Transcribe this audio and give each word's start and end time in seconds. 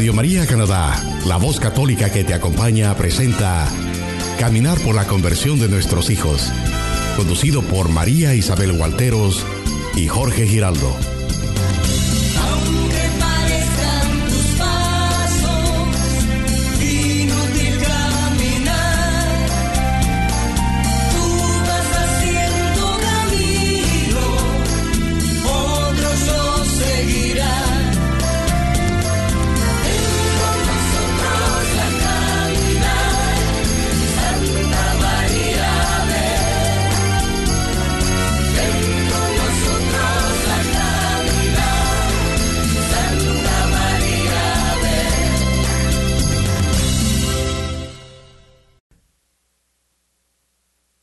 Radio 0.00 0.14
María 0.14 0.46
Canadá, 0.46 1.20
la 1.26 1.36
voz 1.36 1.60
católica 1.60 2.10
que 2.10 2.24
te 2.24 2.32
acompaña, 2.32 2.96
presenta 2.96 3.68
Caminar 4.38 4.80
por 4.80 4.94
la 4.94 5.06
conversión 5.06 5.60
de 5.60 5.68
nuestros 5.68 6.08
hijos, 6.08 6.50
conducido 7.18 7.60
por 7.60 7.90
María 7.90 8.34
Isabel 8.34 8.72
Walteros 8.72 9.44
y 9.94 10.06
Jorge 10.08 10.46
Giraldo. 10.46 11.19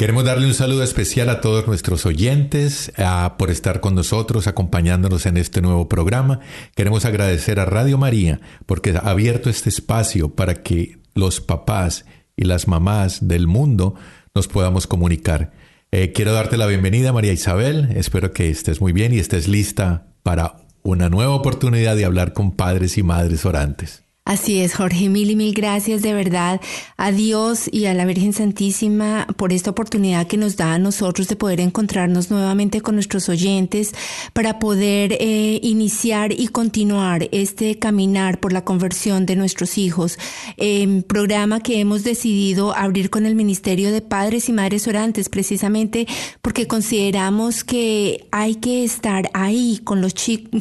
Queremos 0.07 0.23
darle 0.23 0.47
un 0.47 0.53
saludo 0.53 0.83
especial 0.83 1.27
a 1.27 1.41
todos 1.41 1.67
nuestros 1.67 2.05
oyentes 2.05 2.93
por 3.37 3.51
estar 3.51 3.81
con 3.81 3.93
nosotros, 3.93 4.47
acompañándonos 4.47 5.25
en 5.25 5.35
este 5.35 5.61
nuevo 5.61 5.89
programa. 5.89 6.39
Queremos 6.75 7.03
agradecer 7.03 7.59
a 7.59 7.65
Radio 7.65 7.97
María 7.97 8.39
porque 8.65 8.91
ha 8.91 8.99
abierto 8.99 9.49
este 9.49 9.67
espacio 9.67 10.33
para 10.33 10.63
que 10.63 10.99
los 11.13 11.41
papás 11.41 12.05
y 12.37 12.45
las 12.45 12.69
mamás 12.69 13.27
del 13.27 13.47
mundo 13.47 13.95
nos 14.33 14.47
podamos 14.47 14.87
comunicar. 14.87 15.51
Eh, 15.91 16.13
quiero 16.13 16.31
darte 16.31 16.55
la 16.55 16.67
bienvenida, 16.67 17.11
María 17.11 17.33
Isabel. 17.33 17.89
Espero 17.93 18.31
que 18.31 18.49
estés 18.49 18.79
muy 18.79 18.93
bien 18.93 19.13
y 19.13 19.19
estés 19.19 19.49
lista 19.49 20.07
para 20.23 20.55
una 20.83 21.09
nueva 21.09 21.35
oportunidad 21.35 21.97
de 21.97 22.05
hablar 22.05 22.31
con 22.31 22.55
padres 22.55 22.97
y 22.97 23.03
madres 23.03 23.45
orantes. 23.45 24.06
Así 24.27 24.59
es, 24.59 24.75
Jorge, 24.75 25.07
mil 25.07 25.31
y 25.31 25.37
mil 25.37 25.53
gracias 25.53 26.01
de 26.01 26.11
verdad 26.11 26.59
a 26.97 27.13
Dios 27.13 27.69
y 27.71 27.85
a 27.85 27.93
la 27.93 28.03
Virgen 28.03 28.33
Santísima 28.33 29.25
por 29.37 29.53
esta 29.53 29.69
oportunidad 29.71 30.27
que 30.27 30.35
nos 30.35 30.57
da 30.57 30.73
a 30.73 30.79
nosotros 30.79 31.29
de 31.29 31.37
poder 31.37 31.61
encontrarnos 31.61 32.29
nuevamente 32.29 32.81
con 32.81 32.95
nuestros 32.95 33.29
oyentes 33.29 33.93
para 34.33 34.59
poder 34.59 35.13
eh, 35.13 35.61
iniciar 35.63 36.33
y 36.33 36.49
continuar 36.49 37.29
este 37.31 37.79
caminar 37.79 38.41
por 38.41 38.51
la 38.51 38.65
conversión 38.65 39.25
de 39.25 39.37
nuestros 39.37 39.77
hijos. 39.77 40.19
Eh, 40.57 41.03
programa 41.07 41.61
que 41.61 41.79
hemos 41.79 42.03
decidido 42.03 42.75
abrir 42.75 43.09
con 43.09 43.25
el 43.25 43.33
Ministerio 43.33 43.93
de 43.93 44.01
Padres 44.01 44.49
y 44.49 44.51
Madres 44.51 44.89
Orantes, 44.89 45.29
precisamente 45.29 46.05
porque 46.41 46.67
consideramos 46.67 47.63
que 47.63 48.27
hay 48.33 48.55
que 48.55 48.83
estar 48.83 49.29
ahí 49.33 49.79
con 49.85 50.01
los, 50.01 50.13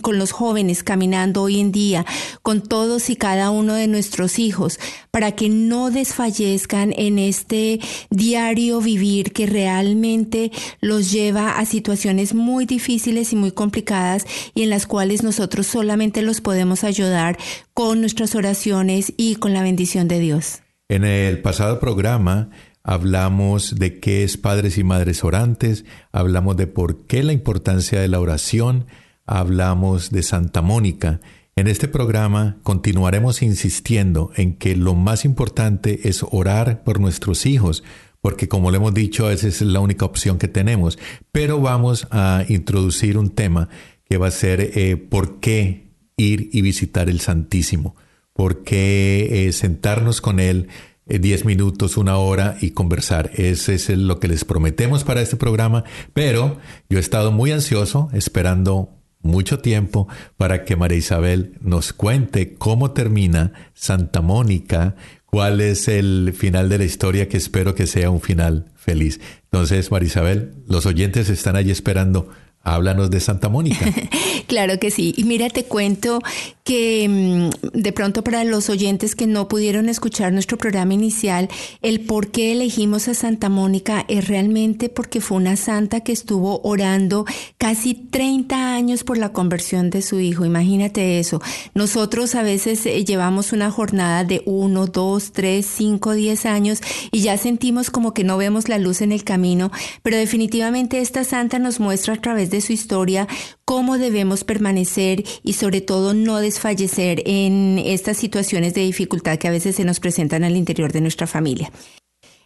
con 0.02 0.20
los 0.20 0.30
jóvenes 0.30 0.84
caminando 0.84 1.42
hoy 1.42 1.58
en 1.58 1.72
día, 1.72 2.06
con 2.42 2.60
todos 2.60 3.10
y 3.10 3.16
cada 3.16 3.50
uno 3.50 3.55
uno 3.56 3.74
de 3.74 3.88
nuestros 3.88 4.38
hijos, 4.38 4.78
para 5.10 5.32
que 5.32 5.48
no 5.48 5.90
desfallezcan 5.90 6.92
en 6.96 7.18
este 7.18 7.80
diario 8.10 8.80
vivir 8.80 9.32
que 9.32 9.46
realmente 9.46 10.52
los 10.80 11.10
lleva 11.10 11.58
a 11.58 11.66
situaciones 11.66 12.34
muy 12.34 12.66
difíciles 12.66 13.32
y 13.32 13.36
muy 13.36 13.52
complicadas 13.52 14.24
y 14.54 14.62
en 14.62 14.70
las 14.70 14.86
cuales 14.86 15.22
nosotros 15.22 15.66
solamente 15.66 16.22
los 16.22 16.40
podemos 16.40 16.84
ayudar 16.84 17.38
con 17.74 18.00
nuestras 18.00 18.34
oraciones 18.34 19.12
y 19.16 19.36
con 19.36 19.52
la 19.52 19.62
bendición 19.62 20.08
de 20.08 20.20
Dios. 20.20 20.60
En 20.88 21.04
el 21.04 21.42
pasado 21.42 21.80
programa 21.80 22.50
hablamos 22.84 23.74
de 23.74 23.98
qué 23.98 24.22
es 24.22 24.36
padres 24.36 24.78
y 24.78 24.84
madres 24.84 25.24
orantes, 25.24 25.84
hablamos 26.12 26.56
de 26.56 26.68
por 26.68 27.06
qué 27.06 27.24
la 27.24 27.32
importancia 27.32 28.00
de 28.00 28.06
la 28.06 28.20
oración, 28.20 28.86
hablamos 29.26 30.10
de 30.10 30.22
Santa 30.22 30.62
Mónica 30.62 31.20
en 31.58 31.68
este 31.68 31.88
programa 31.88 32.58
continuaremos 32.62 33.40
insistiendo 33.40 34.30
en 34.36 34.56
que 34.56 34.76
lo 34.76 34.94
más 34.94 35.24
importante 35.24 36.06
es 36.06 36.22
orar 36.30 36.84
por 36.84 37.00
nuestros 37.00 37.46
hijos, 37.46 37.82
porque 38.20 38.46
como 38.46 38.70
le 38.70 38.76
hemos 38.76 38.92
dicho, 38.92 39.30
esa 39.30 39.48
es 39.48 39.62
la 39.62 39.80
única 39.80 40.04
opción 40.04 40.36
que 40.36 40.48
tenemos. 40.48 40.98
Pero 41.32 41.58
vamos 41.58 42.08
a 42.10 42.44
introducir 42.48 43.16
un 43.16 43.30
tema 43.30 43.70
que 44.04 44.18
va 44.18 44.26
a 44.26 44.32
ser 44.32 44.60
eh, 44.74 44.98
por 44.98 45.40
qué 45.40 45.88
ir 46.18 46.50
y 46.52 46.60
visitar 46.60 47.08
el 47.08 47.20
Santísimo, 47.20 47.96
por 48.34 48.62
qué 48.62 49.46
eh, 49.48 49.52
sentarnos 49.52 50.20
con 50.20 50.40
Él. 50.40 50.68
Eh, 51.08 51.20
diez 51.20 51.44
minutos, 51.46 51.96
una 51.96 52.18
hora 52.18 52.58
y 52.60 52.72
conversar. 52.72 53.30
Ese 53.34 53.76
es 53.76 53.88
lo 53.88 54.20
que 54.20 54.28
les 54.28 54.44
prometemos 54.44 55.04
para 55.04 55.22
este 55.22 55.36
programa, 55.36 55.84
pero 56.12 56.58
yo 56.90 56.98
he 56.98 57.00
estado 57.00 57.32
muy 57.32 57.52
ansioso 57.52 58.10
esperando 58.12 58.96
mucho 59.26 59.58
tiempo 59.58 60.08
para 60.36 60.64
que 60.64 60.76
María 60.76 60.98
Isabel 60.98 61.54
nos 61.60 61.92
cuente 61.92 62.54
cómo 62.54 62.92
termina 62.92 63.52
Santa 63.74 64.22
Mónica, 64.22 64.96
cuál 65.24 65.60
es 65.60 65.88
el 65.88 66.32
final 66.36 66.68
de 66.68 66.78
la 66.78 66.84
historia 66.84 67.28
que 67.28 67.36
espero 67.36 67.74
que 67.74 67.86
sea 67.86 68.10
un 68.10 68.20
final 68.20 68.66
feliz. 68.74 69.20
Entonces, 69.44 69.90
María 69.90 70.08
Isabel, 70.08 70.54
los 70.66 70.86
oyentes 70.86 71.28
están 71.28 71.56
allí 71.56 71.70
esperando 71.70 72.28
Háblanos 72.62 73.10
de 73.10 73.20
Santa 73.20 73.48
Mónica. 73.48 73.86
claro 74.48 74.80
que 74.80 74.90
sí. 74.90 75.14
Y 75.16 75.24
mira, 75.24 75.48
te 75.50 75.64
cuento 75.64 76.18
que 76.66 77.06
mm, 77.08 77.78
de 77.78 77.92
pronto 77.92 78.24
para 78.24 78.42
los 78.42 78.68
oyentes 78.68 79.14
que 79.14 79.28
no 79.28 79.46
pudieron 79.46 79.88
escuchar 79.88 80.32
nuestro 80.32 80.58
programa 80.58 80.94
inicial, 80.94 81.48
el 81.80 82.00
por 82.00 82.32
qué 82.32 82.50
elegimos 82.50 83.06
a 83.06 83.14
Santa 83.14 83.48
Mónica 83.48 84.04
es 84.08 84.26
realmente 84.26 84.88
porque 84.88 85.20
fue 85.20 85.36
una 85.36 85.54
santa 85.54 86.00
que 86.00 86.10
estuvo 86.10 86.60
orando 86.64 87.24
casi 87.56 87.94
30 87.94 88.74
años 88.74 89.04
por 89.04 89.16
la 89.16 89.32
conversión 89.32 89.90
de 89.90 90.02
su 90.02 90.18
hijo. 90.18 90.44
Imagínate 90.44 91.20
eso. 91.20 91.40
Nosotros 91.74 92.34
a 92.34 92.42
veces 92.42 92.84
eh, 92.84 93.04
llevamos 93.04 93.52
una 93.52 93.70
jornada 93.70 94.24
de 94.24 94.42
1, 94.44 94.86
2, 94.86 95.32
3, 95.32 95.64
5, 95.64 96.12
10 96.14 96.46
años 96.46 96.80
y 97.12 97.20
ya 97.20 97.38
sentimos 97.38 97.90
como 97.90 98.12
que 98.12 98.24
no 98.24 98.38
vemos 98.38 98.68
la 98.68 98.78
luz 98.78 99.02
en 99.02 99.12
el 99.12 99.22
camino, 99.22 99.70
pero 100.02 100.16
definitivamente 100.16 100.98
esta 101.00 101.22
santa 101.22 101.60
nos 101.60 101.78
muestra 101.78 102.14
a 102.14 102.20
través 102.20 102.50
de 102.50 102.60
su 102.60 102.72
historia 102.72 103.28
cómo 103.64 103.98
debemos 103.98 104.42
permanecer 104.42 105.24
y 105.44 105.52
sobre 105.52 105.80
todo 105.80 106.12
no 106.12 106.40
desfallecer 106.56 107.22
en 107.26 107.78
estas 107.78 108.16
situaciones 108.16 108.72
de 108.72 108.80
dificultad 108.80 109.38
que 109.38 109.48
a 109.48 109.50
veces 109.50 109.76
se 109.76 109.84
nos 109.84 110.00
presentan 110.00 110.42
al 110.42 110.56
interior 110.56 110.90
de 110.90 111.02
nuestra 111.02 111.26
familia. 111.26 111.70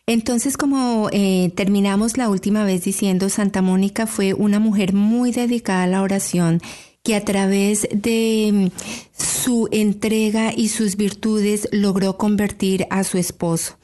Entonces, 0.06 0.56
como 0.56 1.08
eh, 1.12 1.52
terminamos 1.54 2.16
la 2.16 2.28
última 2.28 2.64
vez 2.64 2.82
diciendo, 2.82 3.28
Santa 3.28 3.62
Mónica 3.62 4.08
fue 4.08 4.34
una 4.34 4.58
mujer 4.58 4.92
muy 4.92 5.30
dedicada 5.30 5.84
a 5.84 5.86
la 5.86 6.02
oración 6.02 6.60
que 7.04 7.14
a 7.14 7.24
través 7.24 7.88
de 7.92 8.50
mm, 8.52 8.68
su 9.16 9.68
entrega 9.70 10.52
y 10.54 10.68
sus 10.68 10.96
virtudes 10.96 11.68
logró 11.70 12.16
convertir 12.16 12.86
a 12.90 13.04
su 13.04 13.16
esposo. 13.16 13.76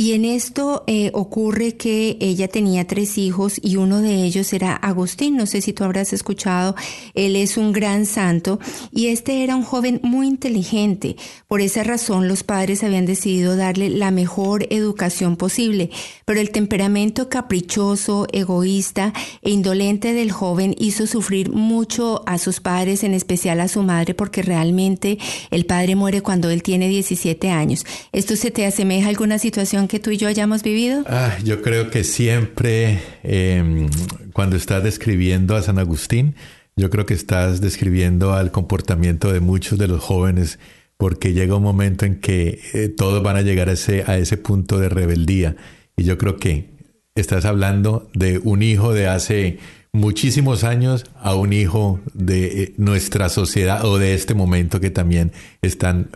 Y 0.00 0.14
en 0.14 0.24
esto 0.24 0.82
eh, 0.86 1.10
ocurre 1.12 1.76
que 1.76 2.16
ella 2.20 2.48
tenía 2.48 2.86
tres 2.86 3.18
hijos 3.18 3.60
y 3.62 3.76
uno 3.76 4.00
de 4.00 4.24
ellos 4.24 4.50
era 4.54 4.74
Agustín. 4.74 5.36
No 5.36 5.44
sé 5.44 5.60
si 5.60 5.74
tú 5.74 5.84
habrás 5.84 6.14
escuchado, 6.14 6.74
él 7.12 7.36
es 7.36 7.58
un 7.58 7.70
gran 7.72 8.06
santo 8.06 8.60
y 8.90 9.08
este 9.08 9.44
era 9.44 9.54
un 9.56 9.62
joven 9.62 10.00
muy 10.02 10.26
inteligente. 10.26 11.16
Por 11.48 11.60
esa 11.60 11.84
razón 11.84 12.28
los 12.28 12.44
padres 12.44 12.82
habían 12.82 13.04
decidido 13.04 13.56
darle 13.56 13.90
la 13.90 14.10
mejor 14.10 14.66
educación 14.70 15.36
posible. 15.36 15.90
Pero 16.24 16.40
el 16.40 16.50
temperamento 16.50 17.28
caprichoso, 17.28 18.26
egoísta 18.32 19.12
e 19.42 19.50
indolente 19.50 20.14
del 20.14 20.32
joven 20.32 20.74
hizo 20.78 21.06
sufrir 21.06 21.52
mucho 21.52 22.22
a 22.24 22.38
sus 22.38 22.60
padres, 22.60 23.04
en 23.04 23.12
especial 23.12 23.60
a 23.60 23.68
su 23.68 23.82
madre, 23.82 24.14
porque 24.14 24.40
realmente 24.40 25.18
el 25.50 25.66
padre 25.66 25.94
muere 25.94 26.22
cuando 26.22 26.48
él 26.48 26.62
tiene 26.62 26.88
17 26.88 27.50
años. 27.50 27.84
¿Esto 28.12 28.34
se 28.34 28.50
te 28.50 28.64
asemeja 28.64 29.04
a 29.04 29.10
alguna 29.10 29.38
situación 29.38 29.89
que 29.90 29.98
tú 29.98 30.12
y 30.12 30.16
yo 30.16 30.28
hayamos 30.28 30.62
vivido? 30.62 31.02
Ah, 31.08 31.36
yo 31.42 31.62
creo 31.62 31.90
que 31.90 32.04
siempre 32.04 33.00
em, 33.24 33.88
cuando 34.32 34.54
estás 34.54 34.84
describiendo 34.84 35.56
a 35.56 35.62
San 35.62 35.80
Agustín, 35.80 36.36
yo 36.76 36.90
creo 36.90 37.06
que 37.06 37.14
estás 37.14 37.60
describiendo 37.60 38.32
al 38.32 38.52
comportamiento 38.52 39.32
de 39.32 39.40
muchos 39.40 39.80
de 39.80 39.88
los 39.88 40.00
jóvenes 40.00 40.60
porque 40.96 41.32
llega 41.32 41.56
un 41.56 41.64
momento 41.64 42.06
en 42.06 42.20
que 42.20 42.60
eh, 42.72 42.88
todos 42.88 43.20
van 43.20 43.34
a 43.34 43.42
llegar 43.42 43.68
a 43.68 43.72
ese, 43.72 44.04
a 44.06 44.16
ese 44.16 44.36
punto 44.36 44.78
de 44.78 44.88
rebeldía. 44.88 45.56
Y 45.96 46.04
yo 46.04 46.18
creo 46.18 46.36
que 46.36 46.70
estás 47.16 47.44
hablando 47.44 48.08
de 48.14 48.38
un 48.38 48.62
hijo 48.62 48.94
de 48.94 49.08
hace 49.08 49.58
muchísimos 49.92 50.62
años 50.62 51.04
a 51.16 51.34
un 51.34 51.52
hijo 51.52 51.98
de 52.14 52.62
eh, 52.62 52.74
nuestra 52.76 53.28
sociedad 53.28 53.84
o 53.84 53.98
de 53.98 54.14
este 54.14 54.34
momento 54.34 54.78
que 54.78 54.90
también 54.90 55.32
están 55.62 56.10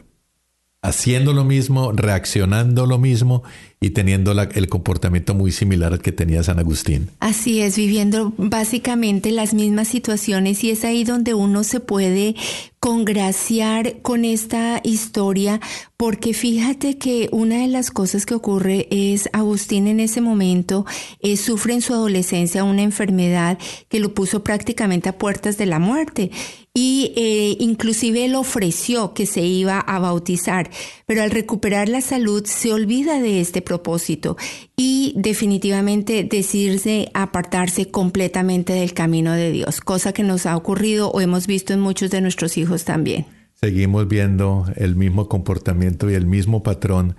haciendo 0.85 1.33
lo 1.33 1.45
mismo, 1.45 1.93
reaccionando 1.93 2.85
lo 2.85 2.99
mismo 2.99 3.43
y 3.85 3.91
teniendo 3.91 4.33
el 4.33 4.69
comportamiento 4.71 5.35
muy 5.35 5.53
similar 5.53 5.93
al 5.93 6.01
que 6.01 6.11
tenía 6.11 6.43
San 6.43 6.59
Agustín. 6.59 7.11
Así 7.21 7.61
es, 7.61 7.77
viviendo 7.77 8.33
básicamente 8.39 9.31
las 9.31 9.53
mismas 9.53 9.89
situaciones 9.89 10.65
y 10.65 10.71
es 10.71 10.87
ahí 10.87 11.05
donde 11.05 11.35
uno 11.35 11.65
se 11.65 11.81
puede 11.81 12.35
congraciar 12.81 14.01
con 14.01 14.25
esta 14.25 14.81
historia 14.85 15.61
porque 15.99 16.33
fíjate 16.33 16.97
que 16.97 17.29
una 17.31 17.59
de 17.59 17.69
las 17.69 17.91
cosas 17.91 18.25
que 18.27 18.35
ocurre 18.35 18.89
es 18.91 19.29
Agustín 19.33 19.87
en 19.87 20.01
ese 20.01 20.21
momento 20.21 20.87
eh, 21.21 21.37
sufre 21.37 21.75
en 21.75 21.83
su 21.83 21.93
adolescencia 21.93 22.65
una 22.65 22.83
enfermedad 22.83 23.59
que 23.89 24.01
lo 24.01 24.13
puso 24.13 24.45
prácticamente 24.45 25.09
a 25.09 25.19
puertas 25.19 25.57
de 25.57 25.67
la 25.67 25.79
muerte 25.79 26.31
y 26.75 27.13
eh, 27.15 27.57
inclusive 27.61 28.25
él 28.25 28.35
ofreció 28.35 29.15
que 29.15 29.27
se 29.27 29.43
iba 29.43 29.79
a 29.79 30.01
bautizar, 30.01 30.71
pero 31.07 31.23
al 31.23 31.31
recuperar 31.31 31.89
la 31.89 32.01
salud 32.01 32.45
se 32.45 32.73
olvida 32.73 33.23
de 33.23 33.41
este 33.41 33.63
propósito 33.75 34.37
y 34.76 35.15
definitivamente 35.17 36.23
decidirse 36.23 37.11
apartarse 37.12 37.91
completamente 37.91 38.73
del 38.73 38.93
camino 38.93 39.32
de 39.32 39.50
Dios, 39.50 39.81
cosa 39.81 40.12
que 40.12 40.23
nos 40.23 40.47
ha 40.47 40.56
ocurrido 40.56 41.11
o 41.11 41.21
hemos 41.21 41.47
visto 41.49 41.73
en 41.73 41.81
muchos 41.81 42.11
de 42.11 42.21
nuestros 42.21 42.56
hijos 42.56 42.85
también. 42.85 43.26
Seguimos 43.55 44.06
viendo 44.06 44.67
el 44.76 44.94
mismo 44.94 45.29
comportamiento 45.29 46.09
y 46.09 46.15
el 46.15 46.26
mismo 46.26 46.62
patrón 46.62 47.17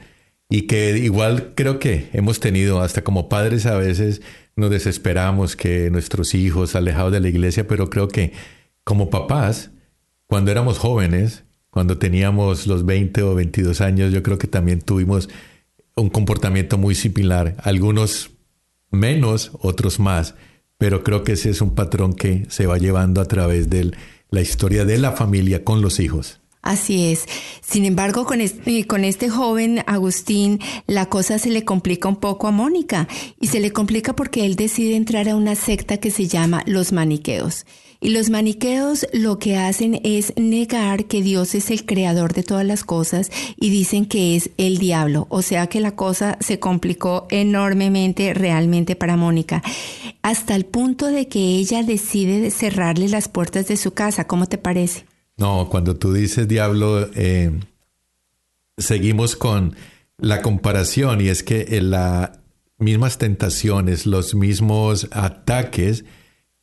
y 0.50 0.68
que 0.68 0.98
igual 0.98 1.54
creo 1.56 1.80
que 1.80 2.10
hemos 2.14 2.40
tenido 2.40 2.82
hasta 2.82 3.04
como 3.04 3.28
padres 3.28 3.66
a 3.66 3.76
veces 3.78 4.22
nos 4.56 4.70
desesperamos 4.70 5.58
que 5.58 5.90
nuestros 5.90 6.36
hijos 6.36 6.76
alejados 6.76 7.12
de 7.12 7.20
la 7.20 7.28
iglesia, 7.28 7.68
pero 7.68 7.90
creo 7.90 8.08
que 8.08 8.32
como 8.86 9.10
papás, 9.10 9.72
cuando 10.28 10.52
éramos 10.52 10.78
jóvenes, 10.78 11.44
cuando 11.70 11.98
teníamos 11.98 12.66
los 12.68 12.86
20 12.86 13.24
o 13.24 13.36
22 13.36 13.82
años, 13.82 14.14
yo 14.14 14.24
creo 14.24 14.38
que 14.38 14.48
también 14.48 14.80
tuvimos 14.80 15.28
un 15.96 16.10
comportamiento 16.10 16.78
muy 16.78 16.96
similar, 16.96 17.56
algunos 17.64 18.32
menos, 18.92 19.52
otros 19.62 20.00
más, 20.00 20.36
pero 20.78 21.04
creo 21.04 21.24
que 21.24 21.34
ese 21.34 21.50
es 21.50 21.62
un 21.62 21.74
patrón 21.74 22.14
que 22.14 22.46
se 22.50 22.66
va 22.66 22.78
llevando 22.78 23.22
a 23.22 23.26
través 23.26 23.70
de 23.70 23.92
la 24.30 24.42
historia 24.42 24.86
de 24.86 24.98
la 24.98 25.14
familia 25.14 25.64
con 25.64 25.82
los 25.82 26.00
hijos. 26.00 26.40
Así 26.62 27.12
es. 27.12 27.26
Sin 27.62 27.86
embargo, 27.86 28.26
con 28.26 28.42
este, 28.42 28.88
con 28.88 29.06
este 29.06 29.30
joven 29.30 29.84
Agustín, 29.86 30.60
la 30.88 31.06
cosa 31.06 31.38
se 31.38 31.52
le 31.52 31.64
complica 31.64 32.10
un 32.10 32.16
poco 32.16 32.48
a 32.48 32.52
Mónica 32.52 33.08
y 33.40 33.48
se 33.48 33.60
le 33.60 33.72
complica 33.72 34.16
porque 34.16 34.46
él 34.46 34.56
decide 34.56 34.96
entrar 34.96 35.30
a 35.30 35.36
una 35.36 35.54
secta 35.54 35.98
que 35.98 36.10
se 36.10 36.28
llama 36.28 36.64
los 36.66 36.92
maniqueos. 36.92 37.66
Y 38.02 38.10
los 38.10 38.30
maniqueos 38.30 39.08
lo 39.14 39.40
que 39.40 39.58
hacen 39.58 40.00
es 40.04 40.34
negar 40.36 41.06
que 41.06 41.22
Dios 41.22 41.56
es 41.56 41.72
el 41.72 41.86
creador 41.86 42.34
de 42.34 42.44
todas 42.44 42.66
las 42.66 42.84
cosas 42.84 43.32
y 43.58 43.70
dicen 43.70 44.06
que 44.06 44.36
es 44.36 44.50
el 44.58 44.78
diablo. 44.78 45.28
O 45.30 45.42
sea 45.42 45.68
que 45.68 45.80
la 45.80 45.96
cosa 45.96 46.38
se 46.40 46.60
complicó 46.60 47.28
enormemente 47.30 48.34
realmente 48.34 48.96
para 48.96 49.18
Mónica, 49.18 49.64
hasta 50.22 50.56
el 50.56 50.66
punto 50.66 51.08
de 51.08 51.28
que 51.28 51.40
ella 51.40 51.84
decide 51.84 52.52
cerrarle 52.52 53.08
las 53.10 53.28
puertas 53.28 53.68
de 53.68 53.78
su 53.78 53.92
casa. 53.92 54.28
¿Cómo 54.28 54.46
te 54.46 54.58
parece? 54.58 55.06
No, 55.38 55.68
cuando 55.70 55.96
tú 55.96 56.14
dices 56.14 56.48
diablo, 56.48 57.10
eh, 57.16 57.52
seguimos 58.78 59.36
con 59.36 59.76
la 60.18 60.42
comparación 60.42 61.22
y 61.22 61.28
es 61.28 61.44
que 61.44 61.82
las 61.82 62.32
mismas 62.78 63.18
tentaciones, 63.18 64.06
los 64.06 64.36
mismos 64.36 65.08
ataques, 65.12 66.06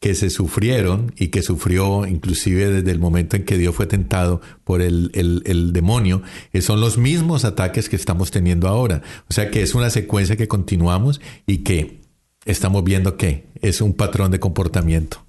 que 0.02 0.16
se 0.16 0.30
sufrieron 0.30 1.14
y 1.16 1.28
que 1.28 1.42
sufrió 1.42 2.08
inclusive 2.08 2.68
desde 2.68 2.90
el 2.90 2.98
momento 2.98 3.36
en 3.36 3.44
que 3.44 3.56
Dios 3.56 3.76
fue 3.76 3.86
tentado 3.86 4.40
por 4.64 4.82
el, 4.82 5.12
el, 5.14 5.72
demonio, 5.72 6.22
eh, 6.52 6.60
son 6.60 6.80
los 6.80 6.98
mismos 6.98 7.44
ataques 7.44 7.88
que 7.88 7.94
estamos 7.94 8.32
teniendo 8.32 8.66
ahora. 8.66 9.02
O 9.30 9.32
sea 9.32 9.48
que 9.48 9.62
es 9.62 9.76
una 9.76 9.90
secuencia 9.90 10.34
que 10.36 10.48
continuamos 10.48 11.20
y 11.46 11.58
que 11.58 12.00
estamos 12.44 12.82
viendo 12.82 13.16
que 13.16 13.46
es 13.60 13.80
un 13.80 13.94
patrón 13.94 14.32
de 14.32 14.40
comportamiento. 14.40 15.24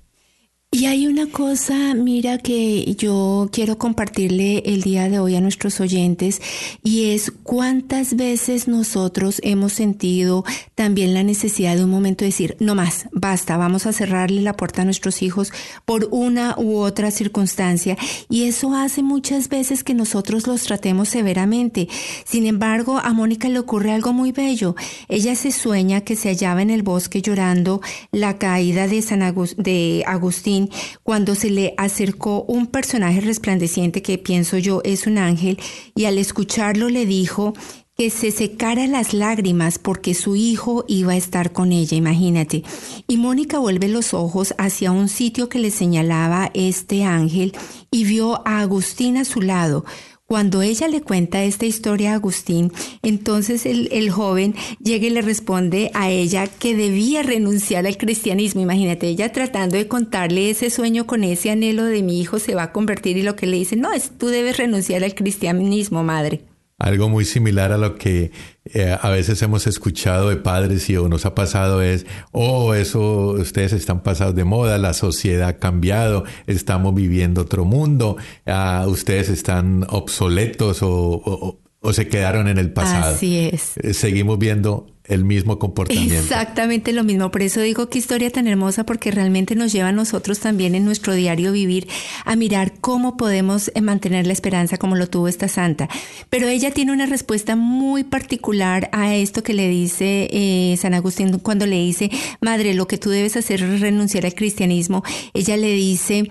Y 0.75 0.87
hay 0.87 1.05
una 1.05 1.27
cosa, 1.27 1.93
mira, 1.93 2.39
que 2.39 2.95
yo 2.95 3.47
quiero 3.51 3.77
compartirle 3.77 4.63
el 4.65 4.81
día 4.81 5.07
de 5.07 5.19
hoy 5.19 5.35
a 5.35 5.39
nuestros 5.39 5.79
oyentes 5.79 6.41
y 6.83 7.11
es 7.11 7.31
cuántas 7.43 8.15
veces 8.15 8.67
nosotros 8.67 9.39
hemos 9.43 9.73
sentido 9.73 10.43
también 10.73 11.13
la 11.13 11.21
necesidad 11.21 11.75
de 11.75 11.83
un 11.83 11.91
momento 11.91 12.23
de 12.23 12.29
decir, 12.29 12.57
no 12.59 12.73
más, 12.73 13.07
basta, 13.11 13.55
vamos 13.55 13.85
a 13.85 13.93
cerrarle 13.93 14.41
la 14.41 14.57
puerta 14.57 14.81
a 14.81 14.85
nuestros 14.85 15.21
hijos 15.21 15.53
por 15.85 16.07
una 16.09 16.55
u 16.57 16.77
otra 16.79 17.11
circunstancia. 17.11 17.95
Y 18.27 18.45
eso 18.45 18.73
hace 18.73 19.03
muchas 19.03 19.49
veces 19.49 19.83
que 19.83 19.93
nosotros 19.93 20.47
los 20.47 20.63
tratemos 20.63 21.07
severamente. 21.07 21.87
Sin 22.25 22.47
embargo, 22.47 22.97
a 22.97 23.13
Mónica 23.13 23.47
le 23.47 23.59
ocurre 23.59 23.91
algo 23.91 24.11
muy 24.11 24.31
bello. 24.31 24.75
Ella 25.07 25.35
se 25.35 25.51
sueña 25.51 26.01
que 26.01 26.15
se 26.15 26.29
hallaba 26.29 26.63
en 26.63 26.71
el 26.71 26.81
bosque 26.81 27.21
llorando 27.21 27.79
la 28.11 28.39
caída 28.39 28.87
de, 28.87 29.03
San 29.03 29.19
de 29.57 30.03
Agustín 30.07 30.62
cuando 31.03 31.35
se 31.35 31.49
le 31.49 31.73
acercó 31.77 32.43
un 32.47 32.67
personaje 32.67 33.21
resplandeciente 33.21 34.01
que 34.01 34.17
pienso 34.17 34.57
yo 34.57 34.81
es 34.83 35.07
un 35.07 35.17
ángel 35.17 35.59
y 35.95 36.05
al 36.05 36.17
escucharlo 36.17 36.89
le 36.89 37.05
dijo 37.05 37.53
que 37.95 38.09
se 38.09 38.31
secara 38.31 38.87
las 38.87 39.13
lágrimas 39.13 39.77
porque 39.77 40.15
su 40.15 40.35
hijo 40.35 40.83
iba 40.87 41.13
a 41.13 41.17
estar 41.17 41.51
con 41.51 41.71
ella, 41.71 41.95
imagínate. 41.95 42.63
Y 43.07 43.17
Mónica 43.17 43.59
vuelve 43.59 43.87
los 43.87 44.15
ojos 44.15 44.55
hacia 44.57 44.91
un 44.91 45.09
sitio 45.09 45.47
que 45.47 45.59
le 45.59 45.69
señalaba 45.69 46.49
este 46.55 47.03
ángel 47.03 47.53
y 47.91 48.05
vio 48.05 48.41
a 48.47 48.61
Agustín 48.61 49.17
a 49.17 49.25
su 49.25 49.41
lado. 49.41 49.85
Cuando 50.33 50.63
ella 50.63 50.87
le 50.87 51.01
cuenta 51.01 51.43
esta 51.43 51.67
historia 51.67 52.13
a 52.13 52.15
Agustín, 52.15 52.71
entonces 53.03 53.67
el, 53.67 54.09
joven 54.09 54.55
llega 54.83 55.05
y 55.05 55.11
le 55.11 55.21
responde 55.21 55.91
a 55.93 56.09
ella 56.09 56.47
que 56.47 56.75
debía 56.75 57.21
renunciar 57.21 57.85
al 57.85 57.97
cristianismo. 57.97 58.59
Imagínate, 58.59 59.07
ella 59.07 59.31
tratando 59.31 59.77
de 59.77 59.87
contarle 59.87 60.49
ese 60.49 60.71
sueño 60.71 61.05
con 61.05 61.23
ese 61.23 61.51
anhelo 61.51 61.83
de 61.83 62.01
mi 62.01 62.19
hijo 62.19 62.39
se 62.39 62.55
va 62.55 62.63
a 62.63 62.71
convertir 62.71 63.15
y 63.15 63.21
lo 63.21 63.35
que 63.35 63.45
le 63.45 63.57
dice, 63.57 63.75
no, 63.75 63.93
es 63.93 64.09
tú 64.17 64.25
debes 64.25 64.57
renunciar 64.57 65.03
al 65.03 65.13
cristianismo, 65.13 66.03
madre. 66.03 66.41
Algo 66.83 67.07
muy 67.07 67.23
similar 67.23 67.71
a 67.71 67.77
lo 67.77 67.95
que 67.95 68.33
eh, 68.65 68.97
a 69.01 69.09
veces 69.09 69.41
hemos 69.41 69.67
escuchado 69.67 70.27
de 70.27 70.35
padres 70.35 70.89
y 70.89 70.97
o 70.97 71.07
nos 71.07 71.25
ha 71.25 71.33
pasado 71.33 71.81
es, 71.81 72.05
oh, 72.33 72.73
eso, 72.73 73.27
ustedes 73.39 73.71
están 73.71 74.03
pasados 74.03 74.35
de 74.35 74.43
moda, 74.43 74.77
la 74.77 74.93
sociedad 74.93 75.47
ha 75.47 75.57
cambiado, 75.59 76.25
estamos 76.45 76.93
viviendo 76.93 77.43
otro 77.43 77.63
mundo, 77.63 78.17
ah, 78.45 78.83
ustedes 78.85 79.29
están 79.29 79.85
obsoletos 79.87 80.83
o, 80.83 80.91
o, 80.91 81.62
se 81.91 82.07
quedaron 82.07 82.47
en 82.47 82.57
el 82.57 82.71
pasado. 82.71 83.15
Así 83.15 83.37
es. 83.39 83.75
Eh, 83.77 83.93
seguimos 83.93 84.39
viendo 84.39 84.87
el 85.05 85.25
mismo 85.25 85.59
comportamiento. 85.59 86.15
Exactamente 86.15 86.93
lo 86.93 87.03
mismo. 87.03 87.29
Por 87.29 87.41
eso 87.41 87.59
digo 87.59 87.89
que 87.89 87.99
historia 87.99 88.29
tan 88.29 88.47
hermosa 88.47 88.85
porque 88.85 89.11
realmente 89.11 89.55
nos 89.55 89.73
lleva 89.73 89.89
a 89.89 89.91
nosotros 89.91 90.39
también 90.39 90.75
en 90.75 90.85
nuestro 90.85 91.13
diario 91.13 91.51
vivir 91.51 91.87
a 92.23 92.35
mirar 92.35 92.73
cómo 92.79 93.17
podemos 93.17 93.69
eh, 93.75 93.81
mantener 93.81 94.25
la 94.27 94.33
esperanza 94.33 94.77
como 94.77 94.95
lo 94.95 95.07
tuvo 95.07 95.27
esta 95.27 95.47
santa. 95.47 95.89
Pero 96.29 96.47
ella 96.47 96.71
tiene 96.71 96.93
una 96.93 97.05
respuesta 97.05 97.55
muy 97.55 98.03
particular 98.03 98.89
a 98.93 99.13
esto 99.15 99.43
que 99.43 99.53
le 99.53 99.67
dice 99.67 100.29
eh, 100.31 100.77
San 100.77 100.93
Agustín 100.93 101.37
cuando 101.39 101.65
le 101.65 101.79
dice, 101.79 102.09
madre, 102.39 102.73
lo 102.73 102.87
que 102.87 102.97
tú 102.97 103.09
debes 103.09 103.35
hacer 103.35 103.61
es 103.61 103.81
renunciar 103.81 104.25
al 104.25 104.35
cristianismo. 104.35 105.03
Ella 105.33 105.57
le 105.57 105.73
dice, 105.73 106.29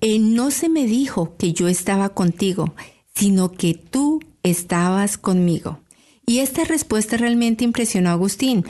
eh, 0.00 0.18
no 0.18 0.50
se 0.50 0.68
me 0.68 0.86
dijo 0.86 1.36
que 1.36 1.52
yo 1.52 1.68
estaba 1.68 2.10
contigo, 2.10 2.74
sino 3.14 3.52
que 3.52 3.74
tú 3.74 4.20
estabas 4.50 5.18
conmigo. 5.18 5.80
Y 6.26 6.40
esta 6.40 6.64
respuesta 6.64 7.16
realmente 7.16 7.64
impresionó 7.64 8.10
a 8.10 8.14
Agustín, 8.14 8.64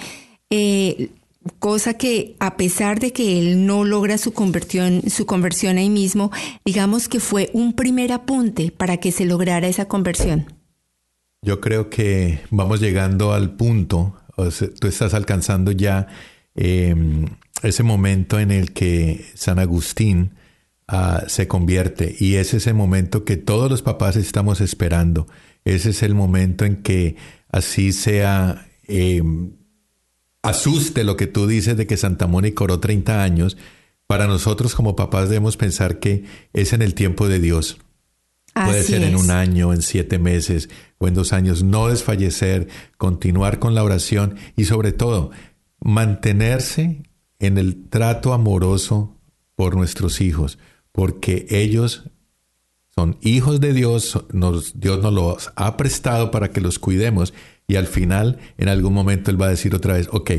eh, 0.51 1.11
cosa 1.59 1.95
que 1.95 2.37
a 2.39 2.57
pesar 2.57 3.01
de 3.01 3.13
que 3.13 3.39
él 3.39 3.67
no 3.67 3.85
logra 3.85 4.19
su 4.19 4.33
conversión, 4.33 5.03
su 5.09 5.27
conversión 5.27 5.79
ahí 5.79 5.89
mismo, 5.89 6.31
digamos 6.65 7.09
que 7.09 7.21
fue 7.21 7.51
un 7.53 7.73
primer 7.75 8.13
apunte 8.13 8.73
para 8.77 8.99
que 8.99 9.13
se 9.13 9.25
lograra 9.25 9.69
esa 9.69 9.87
conversión. 9.87 10.53
Yo 11.43 11.61
creo 11.61 11.91
que 11.91 12.41
vamos 12.51 12.81
llegando 12.81 13.33
al 13.33 13.55
punto, 13.57 14.17
tú 14.81 14.87
estás 14.89 15.15
alcanzando 15.15 15.71
ya 15.71 16.09
em, 16.55 17.27
ese 17.63 17.83
momento 17.83 18.39
en 18.39 18.51
el 18.51 18.73
que 18.73 19.25
San 19.35 19.59
Agustín 19.59 20.33
ah, 20.89 21.25
se 21.29 21.47
convierte 21.47 22.17
y 22.19 22.35
es 22.35 22.53
ese 22.53 22.73
momento 22.73 23.25
que 23.25 23.37
todos 23.37 23.71
los 23.71 23.83
papás 23.83 24.17
estamos 24.17 24.61
esperando. 24.61 25.27
Ese 25.67 25.91
es 25.91 26.05
el 26.05 26.15
momento 26.15 26.65
en 26.65 26.77
que 26.77 27.17
así 27.51 27.93
sea, 27.93 28.69
eh, 28.87 29.21
asuste 30.41 31.03
lo 31.03 31.17
que 31.17 31.27
tú 31.27 31.49
dices 31.49 31.77
de 31.77 31.89
que 31.89 31.97
Santa 31.97 32.29
Mónica 32.29 32.63
oró 32.63 32.79
30 32.79 33.25
años, 33.25 33.57
para 34.07 34.29
nosotros 34.29 34.77
como 34.77 34.95
papás 34.95 35.29
debemos 35.29 35.57
pensar 35.57 35.99
que 35.99 36.25
es 36.53 36.73
en 36.73 36.83
el 36.83 36.95
tiempo 36.95 37.27
de 37.27 37.41
Dios. 37.41 37.79
Puede 38.55 38.85
ser 38.85 39.03
en 39.03 39.17
un 39.17 39.33
año, 39.33 39.73
en 39.73 39.83
siete 39.83 40.21
meses 40.21 40.71
o 40.99 41.09
en 41.09 41.15
dos 41.15 41.33
años. 41.33 41.65
No 41.65 41.89
desfallecer, 41.89 42.69
continuar 42.97 43.59
con 43.59 43.75
la 43.75 43.83
oración 43.83 44.37
y 44.55 44.67
sobre 44.67 44.93
todo 44.93 45.33
mantenerse 45.81 47.03
en 47.41 47.59
el 47.59 47.89
trato 47.89 48.33
amoroso 48.33 49.19
por 49.57 49.75
nuestros 49.75 50.21
hijos, 50.21 50.59
porque 50.93 51.47
ellos 51.51 52.05
son 52.99 53.19
hijos 53.21 53.61
de 53.61 53.75
Dios, 53.75 54.19
Dios 54.75 55.03
nos 55.03 55.13
los 55.13 55.53
ha 55.55 55.77
prestado 55.77 56.31
para 56.31 56.51
que 56.51 56.63
los 56.63 56.79
cuidemos 56.79 57.35
y 57.69 57.75
al 57.75 57.89
final, 57.89 58.39
en 58.59 58.69
algún 58.69 58.95
momento, 58.95 59.31
Él 59.31 59.41
va 59.41 59.47
a 59.47 59.51
decir 59.51 59.75
otra 59.75 59.95
vez, 59.95 60.09
ok, 60.13 60.31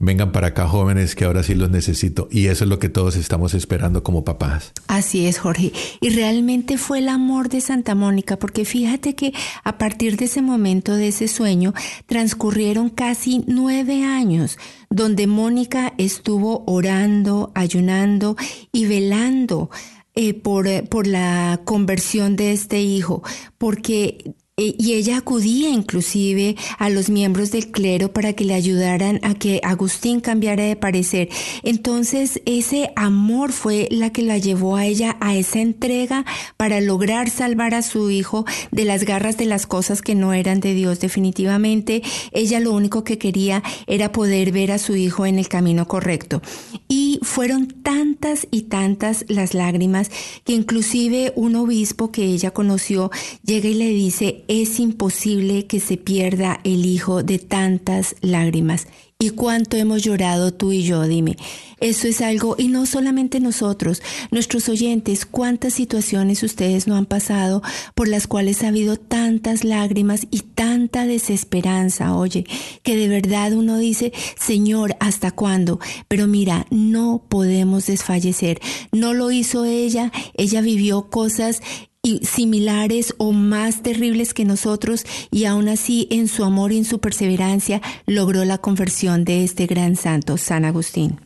vengan 0.00 0.32
para 0.32 0.48
acá 0.48 0.66
jóvenes 0.66 1.14
que 1.14 1.24
ahora 1.24 1.44
sí 1.44 1.54
los 1.54 1.70
necesito. 1.70 2.26
Y 2.28 2.48
eso 2.48 2.64
es 2.64 2.70
lo 2.70 2.80
que 2.80 2.88
todos 2.88 3.14
estamos 3.14 3.54
esperando 3.54 4.02
como 4.02 4.24
papás. 4.24 4.72
Así 4.88 5.26
es, 5.26 5.38
Jorge. 5.38 5.72
Y 6.00 6.10
realmente 6.10 6.78
fue 6.78 6.98
el 6.98 7.08
amor 7.08 7.48
de 7.48 7.60
Santa 7.60 7.94
Mónica, 7.94 8.36
porque 8.36 8.64
fíjate 8.64 9.14
que 9.14 9.32
a 9.62 9.78
partir 9.78 10.16
de 10.16 10.24
ese 10.24 10.42
momento, 10.42 10.96
de 10.96 11.08
ese 11.08 11.28
sueño, 11.28 11.72
transcurrieron 12.06 12.90
casi 12.90 13.44
nueve 13.46 14.04
años 14.04 14.58
donde 14.90 15.28
Mónica 15.28 15.94
estuvo 15.98 16.64
orando, 16.66 17.52
ayunando 17.54 18.36
y 18.72 18.86
velando 18.86 19.70
eh, 20.14 20.34
por, 20.34 20.66
eh, 20.66 20.82
por 20.82 21.06
la 21.06 21.60
conversión 21.64 22.36
de 22.36 22.52
este 22.52 22.80
hijo, 22.80 23.22
porque 23.58 24.34
y 24.58 24.92
ella 24.92 25.16
acudía 25.16 25.70
inclusive 25.70 26.56
a 26.78 26.90
los 26.90 27.08
miembros 27.08 27.52
del 27.52 27.70
clero 27.70 28.12
para 28.12 28.34
que 28.34 28.44
le 28.44 28.52
ayudaran 28.52 29.18
a 29.22 29.32
que 29.32 29.62
Agustín 29.64 30.20
cambiara 30.20 30.64
de 30.64 30.76
parecer. 30.76 31.30
Entonces 31.62 32.42
ese 32.44 32.92
amor 32.94 33.52
fue 33.52 33.88
la 33.90 34.10
que 34.10 34.20
la 34.20 34.36
llevó 34.36 34.76
a 34.76 34.84
ella 34.84 35.16
a 35.20 35.34
esa 35.34 35.60
entrega 35.60 36.26
para 36.58 36.82
lograr 36.82 37.30
salvar 37.30 37.72
a 37.72 37.80
su 37.80 38.10
hijo 38.10 38.44
de 38.70 38.84
las 38.84 39.04
garras 39.04 39.38
de 39.38 39.46
las 39.46 39.66
cosas 39.66 40.02
que 40.02 40.14
no 40.14 40.34
eran 40.34 40.60
de 40.60 40.74
Dios. 40.74 41.00
Definitivamente 41.00 42.02
ella 42.32 42.60
lo 42.60 42.72
único 42.72 43.04
que 43.04 43.16
quería 43.16 43.62
era 43.86 44.12
poder 44.12 44.52
ver 44.52 44.70
a 44.72 44.78
su 44.78 44.96
hijo 44.96 45.24
en 45.24 45.38
el 45.38 45.48
camino 45.48 45.88
correcto. 45.88 46.42
Y 46.88 47.20
fueron 47.22 47.68
tantas 47.68 48.46
y 48.50 48.62
tantas 48.62 49.24
las 49.28 49.54
lágrimas 49.54 50.10
que 50.44 50.52
inclusive 50.52 51.32
un 51.36 51.56
obispo 51.56 52.12
que 52.12 52.24
ella 52.24 52.50
conoció 52.50 53.10
llega 53.42 53.70
y 53.70 53.74
le 53.74 53.88
dice, 53.88 54.41
es 54.48 54.80
imposible 54.80 55.66
que 55.66 55.80
se 55.80 55.96
pierda 55.96 56.60
el 56.64 56.86
hijo 56.86 57.22
de 57.22 57.38
tantas 57.38 58.16
lágrimas. 58.20 58.86
¿Y 59.18 59.30
cuánto 59.30 59.76
hemos 59.76 60.02
llorado 60.02 60.52
tú 60.52 60.72
y 60.72 60.82
yo? 60.82 61.04
Dime. 61.04 61.36
Eso 61.78 62.06
es 62.06 62.20
algo, 62.20 62.54
y 62.58 62.68
no 62.68 62.86
solamente 62.86 63.40
nosotros, 63.40 64.02
nuestros 64.30 64.68
oyentes, 64.68 65.26
cuántas 65.26 65.74
situaciones 65.74 66.44
ustedes 66.44 66.86
no 66.86 66.94
han 66.94 67.06
pasado 67.06 67.60
por 67.96 68.06
las 68.06 68.28
cuales 68.28 68.62
ha 68.62 68.68
habido 68.68 68.96
tantas 68.96 69.64
lágrimas 69.64 70.28
y 70.30 70.40
tanta 70.40 71.06
desesperanza, 71.06 72.14
oye, 72.14 72.46
que 72.84 72.96
de 72.96 73.08
verdad 73.08 73.52
uno 73.52 73.78
dice, 73.78 74.12
Señor, 74.38 74.96
¿hasta 75.00 75.32
cuándo? 75.32 75.80
Pero 76.06 76.28
mira, 76.28 76.66
no 76.70 77.24
podemos 77.28 77.86
desfallecer. 77.86 78.60
No 78.92 79.12
lo 79.12 79.32
hizo 79.32 79.64
ella, 79.64 80.12
ella 80.34 80.60
vivió 80.60 81.10
cosas 81.10 81.62
y 82.02 82.24
similares 82.24 83.14
o 83.18 83.32
más 83.32 83.82
terribles 83.82 84.34
que 84.34 84.44
nosotros 84.44 85.06
y 85.30 85.44
aún 85.44 85.68
así 85.68 86.08
en 86.10 86.26
su 86.26 86.44
amor 86.44 86.72
y 86.72 86.78
en 86.78 86.84
su 86.84 86.98
perseverancia 86.98 87.80
logró 88.06 88.44
la 88.44 88.58
conversión 88.58 89.24
de 89.24 89.44
este 89.44 89.66
gran 89.66 89.94
santo, 89.94 90.36
San 90.36 90.64
Agustín. 90.64 91.20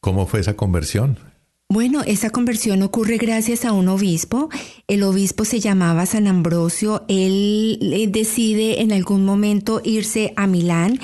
¿Cómo 0.00 0.26
fue 0.26 0.40
esa 0.40 0.56
conversión? 0.56 1.18
Bueno, 1.72 2.02
esa 2.04 2.30
conversión 2.30 2.82
ocurre 2.82 3.16
gracias 3.16 3.64
a 3.64 3.70
un 3.70 3.86
obispo. 3.86 4.48
El 4.88 5.04
obispo 5.04 5.44
se 5.44 5.60
llamaba 5.60 6.04
San 6.04 6.26
Ambrosio. 6.26 7.04
Él 7.06 7.78
eh, 7.80 8.08
decide 8.08 8.82
en 8.82 8.90
algún 8.90 9.24
momento 9.24 9.80
irse 9.84 10.32
a 10.34 10.48
Milán, 10.48 10.98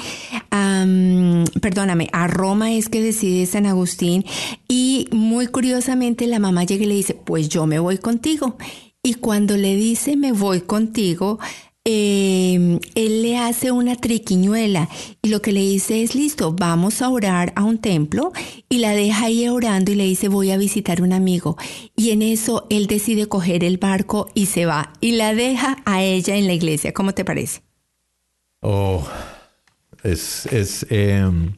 perdóname, 1.61 2.09
a 2.13 2.27
Roma 2.27 2.73
es 2.73 2.89
que 2.89 3.01
decide 3.01 3.47
San 3.47 3.67
Agustín. 3.67 4.25
Y 4.67 5.07
muy 5.13 5.47
curiosamente 5.47 6.27
la 6.27 6.41
mamá 6.41 6.65
llega 6.65 6.83
y 6.83 6.89
le 6.89 6.95
dice, 6.97 7.15
pues 7.15 7.49
yo 7.49 7.67
me 7.67 7.79
voy 7.79 7.99
contigo. 7.99 8.57
Y 9.07 9.15
cuando 9.15 9.57
le 9.57 9.77
dice 9.77 10.17
me 10.17 10.33
voy 10.33 10.63
contigo, 10.63 11.39
em, 11.85 12.81
él 12.97 13.23
le 13.23 13.39
hace 13.39 13.71
una 13.71 13.95
triquiñuela 13.95 14.89
y 15.23 15.29
lo 15.29 15.41
que 15.41 15.53
le 15.53 15.61
dice 15.61 16.03
es 16.03 16.17
listo, 16.17 16.51
vamos 16.51 17.03
a 17.03 17.09
orar 17.09 17.53
a 17.55 17.63
un 17.63 17.79
templo 17.79 18.33
y 18.69 18.79
la 18.79 18.97
deja 18.97 19.27
ahí 19.27 19.47
orando 19.49 19.93
y 19.93 19.95
le 19.95 20.03
dice 20.03 20.27
voy 20.27 20.51
a 20.51 20.57
visitar 20.57 21.03
un 21.03 21.13
amigo. 21.13 21.57
Y 21.95 22.11
en 22.11 22.21
eso 22.21 22.67
él 22.69 22.89
decide 22.89 23.29
coger 23.29 23.63
el 23.63 23.79
barco 23.79 24.27
y 24.35 24.47
se 24.47 24.67
va 24.67 24.93
y 25.01 25.13
la 25.13 25.37
deja 25.37 25.77
a 25.85 26.03
ella 26.03 26.35
en 26.35 26.49
la 26.49 26.55
iglesia. 26.55 26.93
¿Cómo 26.93 27.15
te 27.15 27.25
parece? 27.25 27.63
Oh, 28.61 29.07
es, 30.03 30.47
es 30.47 30.85
em, 30.91 31.53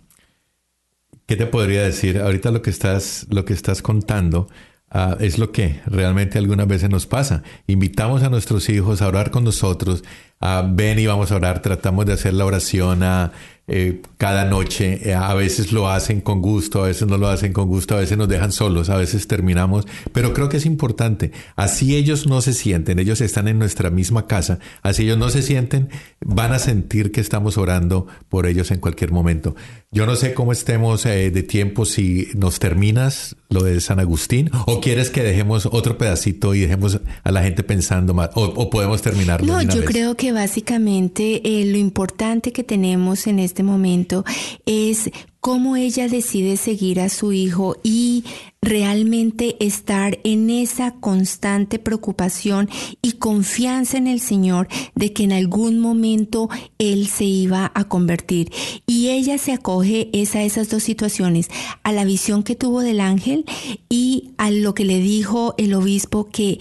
¿qué 1.24 1.36
te 1.36 1.46
podría 1.46 1.82
decir? 1.82 2.18
Ahorita 2.18 2.50
lo 2.50 2.60
que 2.60 2.68
estás, 2.68 3.26
lo 3.30 3.46
que 3.46 3.54
estás 3.54 3.80
contando 3.80 4.48
Ah, 4.90 5.16
es 5.20 5.38
lo 5.38 5.52
que 5.52 5.80
realmente 5.86 6.38
algunas 6.38 6.66
veces 6.66 6.88
nos 6.88 7.06
pasa. 7.06 7.42
Invitamos 7.66 8.22
a 8.22 8.30
nuestros 8.30 8.68
hijos 8.70 9.02
a 9.02 9.08
orar 9.08 9.30
con 9.30 9.44
nosotros, 9.44 10.02
a 10.40 10.62
ven 10.66 10.98
y 10.98 11.06
vamos 11.06 11.30
a 11.30 11.36
orar, 11.36 11.60
tratamos 11.60 12.06
de 12.06 12.14
hacer 12.14 12.32
la 12.32 12.46
oración 12.46 13.02
a, 13.02 13.32
eh, 13.70 14.00
cada 14.16 14.46
noche. 14.46 15.10
Eh, 15.10 15.14
a 15.14 15.34
veces 15.34 15.72
lo 15.72 15.90
hacen 15.90 16.22
con 16.22 16.40
gusto, 16.40 16.82
a 16.82 16.86
veces 16.86 17.06
no 17.06 17.18
lo 17.18 17.28
hacen 17.28 17.52
con 17.52 17.68
gusto, 17.68 17.94
a 17.94 18.00
veces 18.00 18.16
nos 18.16 18.28
dejan 18.28 18.50
solos, 18.50 18.88
a 18.88 18.96
veces 18.96 19.28
terminamos. 19.28 19.86
Pero 20.12 20.32
creo 20.32 20.48
que 20.48 20.56
es 20.56 20.64
importante. 20.64 21.32
Así 21.54 21.94
ellos 21.94 22.26
no 22.26 22.40
se 22.40 22.54
sienten, 22.54 22.98
ellos 22.98 23.20
están 23.20 23.46
en 23.46 23.58
nuestra 23.58 23.90
misma 23.90 24.26
casa. 24.26 24.58
Así 24.82 25.02
ellos 25.02 25.18
no 25.18 25.28
se 25.28 25.42
sienten, 25.42 25.90
van 26.24 26.52
a 26.52 26.58
sentir 26.58 27.12
que 27.12 27.20
estamos 27.20 27.58
orando 27.58 28.06
por 28.30 28.46
ellos 28.46 28.70
en 28.70 28.80
cualquier 28.80 29.12
momento. 29.12 29.54
Yo 29.90 30.06
no 30.06 30.16
sé 30.16 30.34
cómo 30.34 30.52
estemos 30.52 31.04
eh, 31.06 31.30
de 31.30 31.42
tiempo, 31.42 31.84
si 31.84 32.28
nos 32.34 32.58
terminas 32.58 33.36
lo 33.50 33.62
de 33.62 33.80
San 33.80 34.00
Agustín 34.00 34.50
o 34.66 34.80
quieres 34.80 35.08
que 35.08 35.22
dejemos 35.22 35.66
otro 35.66 35.96
pedacito 35.96 36.54
y 36.54 36.60
dejemos 36.60 37.00
a 37.24 37.32
la 37.32 37.42
gente 37.42 37.62
pensando 37.62 38.12
más 38.12 38.30
o, 38.34 38.68
podemos 38.68 39.00
terminar. 39.00 39.42
No, 39.42 39.62
yo 39.62 39.84
creo 39.84 40.14
que 40.14 40.32
básicamente 40.32 41.40
lo 41.64 41.78
importante 41.78 42.52
que 42.52 42.62
tenemos 42.62 43.26
en 43.26 43.38
este 43.38 43.57
este 43.58 43.64
momento 43.64 44.24
es 44.66 45.10
cómo 45.40 45.74
ella 45.74 46.06
decide 46.06 46.56
seguir 46.56 47.00
a 47.00 47.08
su 47.08 47.32
hijo 47.32 47.74
y 47.82 48.22
realmente 48.62 49.56
estar 49.58 50.20
en 50.22 50.48
esa 50.48 50.92
constante 51.00 51.80
preocupación 51.80 52.70
y 53.02 53.14
confianza 53.14 53.98
en 53.98 54.06
el 54.06 54.20
Señor 54.20 54.68
de 54.94 55.12
que 55.12 55.24
en 55.24 55.32
algún 55.32 55.80
momento 55.80 56.48
Él 56.78 57.08
se 57.08 57.24
iba 57.24 57.72
a 57.74 57.88
convertir. 57.88 58.52
Y 58.86 59.08
ella 59.08 59.38
se 59.38 59.50
acoge 59.50 60.08
a 60.12 60.42
esas 60.44 60.68
dos 60.68 60.84
situaciones, 60.84 61.48
a 61.82 61.90
la 61.90 62.04
visión 62.04 62.44
que 62.44 62.54
tuvo 62.54 62.82
del 62.82 63.00
ángel 63.00 63.44
y 63.88 64.34
a 64.38 64.52
lo 64.52 64.72
que 64.72 64.84
le 64.84 65.00
dijo 65.00 65.56
el 65.58 65.74
obispo 65.74 66.28
que 66.28 66.60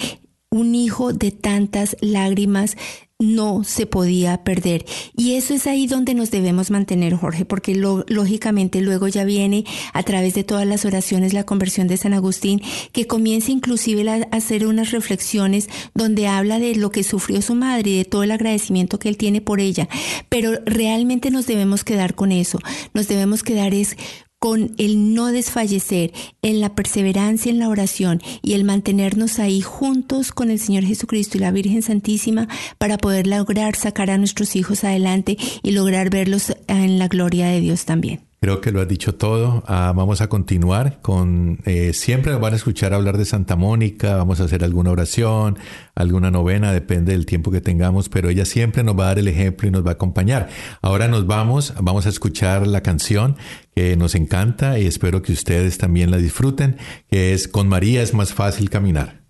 un 0.49 0.73
hijo 0.73 1.13
de 1.13 1.29
tantas 1.29 1.95
lágrimas 2.01 2.75
no 3.19 3.63
se 3.63 3.87
podía 3.87 4.43
perder. 4.43 4.85
Y 5.15 5.33
eso 5.33 5.55
es 5.55 5.65
ahí 5.65 5.87
donde 5.87 6.13
nos 6.13 6.29
debemos 6.29 6.69
mantener, 6.69 7.15
Jorge, 7.15 7.45
porque 7.45 7.73
lógicamente 7.73 8.81
luego 8.81 9.07
ya 9.07 9.25
viene 9.25 9.65
a 9.93 10.03
través 10.03 10.35
de 10.35 10.43
todas 10.43 10.67
las 10.67 10.85
oraciones 10.85 11.33
la 11.33 11.43
conversión 11.43 11.87
de 11.87 11.97
San 11.97 12.13
Agustín, 12.13 12.61
que 12.91 13.07
comienza 13.07 13.51
inclusive 13.51 14.07
a 14.07 14.27
hacer 14.31 14.67
unas 14.67 14.91
reflexiones 14.91 15.67
donde 15.95 16.27
habla 16.27 16.59
de 16.59 16.75
lo 16.75 16.91
que 16.91 17.03
sufrió 17.03 17.41
su 17.41 17.55
madre 17.55 17.89
y 17.89 17.97
de 17.97 18.05
todo 18.05 18.21
el 18.21 18.31
agradecimiento 18.31 18.99
que 18.99 19.09
él 19.09 19.17
tiene 19.17 19.41
por 19.41 19.59
ella. 19.59 19.89
Pero 20.29 20.51
realmente 20.65 21.31
nos 21.31 21.47
debemos 21.47 21.83
quedar 21.83 22.13
con 22.13 22.31
eso, 22.31 22.59
nos 22.93 23.07
debemos 23.07 23.41
quedar 23.41 23.73
es 23.73 23.97
con 24.39 24.75
el 24.77 25.13
no 25.13 25.27
desfallecer, 25.27 26.13
en 26.41 26.59
la 26.61 26.75
perseverancia 26.75 27.49
en 27.49 27.59
la 27.59 27.69
oración 27.69 28.21
y 28.41 28.53
el 28.53 28.63
mantenernos 28.63 29.39
ahí 29.39 29.61
juntos 29.61 30.31
con 30.31 30.51
el 30.51 30.59
Señor 30.59 30.83
Jesucristo 30.83 31.37
y 31.37 31.41
la 31.41 31.51
Virgen 31.51 31.81
Santísima 31.81 32.47
para 32.77 32.97
poder 32.97 33.27
lograr 33.27 33.75
sacar 33.75 34.09
a 34.09 34.17
nuestros 34.17 34.55
hijos 34.55 34.83
adelante 34.83 35.37
y 35.63 35.71
lograr 35.71 36.09
verlos 36.09 36.53
en 36.67 36.99
la 36.99 37.07
gloria 37.07 37.47
de 37.47 37.61
Dios 37.61 37.85
también. 37.85 38.21
Creo 38.47 38.61
que 38.61 38.71
lo 38.71 38.79
has 38.79 38.87
dicho 38.87 39.13
todo. 39.13 39.61
Ah, 39.67 39.91
vamos 39.93 40.21
a 40.21 40.29
continuar 40.29 40.99
con, 41.01 41.59
eh, 41.65 41.91
siempre 41.91 42.33
van 42.35 42.53
a 42.53 42.55
escuchar 42.55 42.93
hablar 42.93 43.17
de 43.17 43.25
Santa 43.25 43.57
Mónica, 43.57 44.15
vamos 44.15 44.39
a 44.39 44.45
hacer 44.45 44.63
alguna 44.63 44.89
oración, 44.89 45.57
alguna 45.95 46.31
novena, 46.31 46.71
depende 46.71 47.11
del 47.11 47.25
tiempo 47.25 47.51
que 47.51 47.59
tengamos, 47.59 48.07
pero 48.07 48.29
ella 48.29 48.45
siempre 48.45 48.85
nos 48.85 48.97
va 48.97 49.03
a 49.03 49.07
dar 49.07 49.19
el 49.19 49.27
ejemplo 49.27 49.67
y 49.67 49.71
nos 49.71 49.85
va 49.85 49.89
a 49.89 49.93
acompañar. 49.95 50.47
Ahora 50.81 51.09
nos 51.09 51.27
vamos, 51.27 51.73
vamos 51.81 52.05
a 52.05 52.09
escuchar 52.09 52.65
la 52.67 52.79
canción 52.79 53.35
que 53.75 53.97
nos 53.97 54.15
encanta 54.15 54.79
y 54.79 54.87
espero 54.87 55.21
que 55.21 55.33
ustedes 55.33 55.77
también 55.77 56.09
la 56.09 56.15
disfruten, 56.15 56.77
que 57.11 57.33
es 57.33 57.49
Con 57.49 57.67
María 57.67 58.01
es 58.01 58.13
más 58.13 58.31
fácil 58.31 58.69
caminar. 58.69 59.23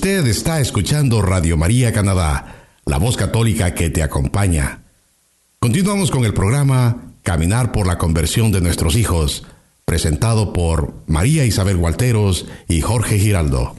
Usted 0.00 0.26
está 0.28 0.60
escuchando 0.60 1.20
Radio 1.20 1.58
María 1.58 1.92
Canadá, 1.92 2.64
la 2.86 2.96
voz 2.96 3.18
católica 3.18 3.74
que 3.74 3.90
te 3.90 4.02
acompaña. 4.02 4.80
Continuamos 5.58 6.10
con 6.10 6.24
el 6.24 6.32
programa 6.32 7.12
Caminar 7.22 7.70
por 7.70 7.86
la 7.86 7.98
conversión 7.98 8.50
de 8.50 8.62
nuestros 8.62 8.96
hijos, 8.96 9.44
presentado 9.84 10.54
por 10.54 10.94
María 11.06 11.44
Isabel 11.44 11.76
Gualteros 11.76 12.46
y 12.66 12.80
Jorge 12.80 13.18
Giraldo. 13.18 13.76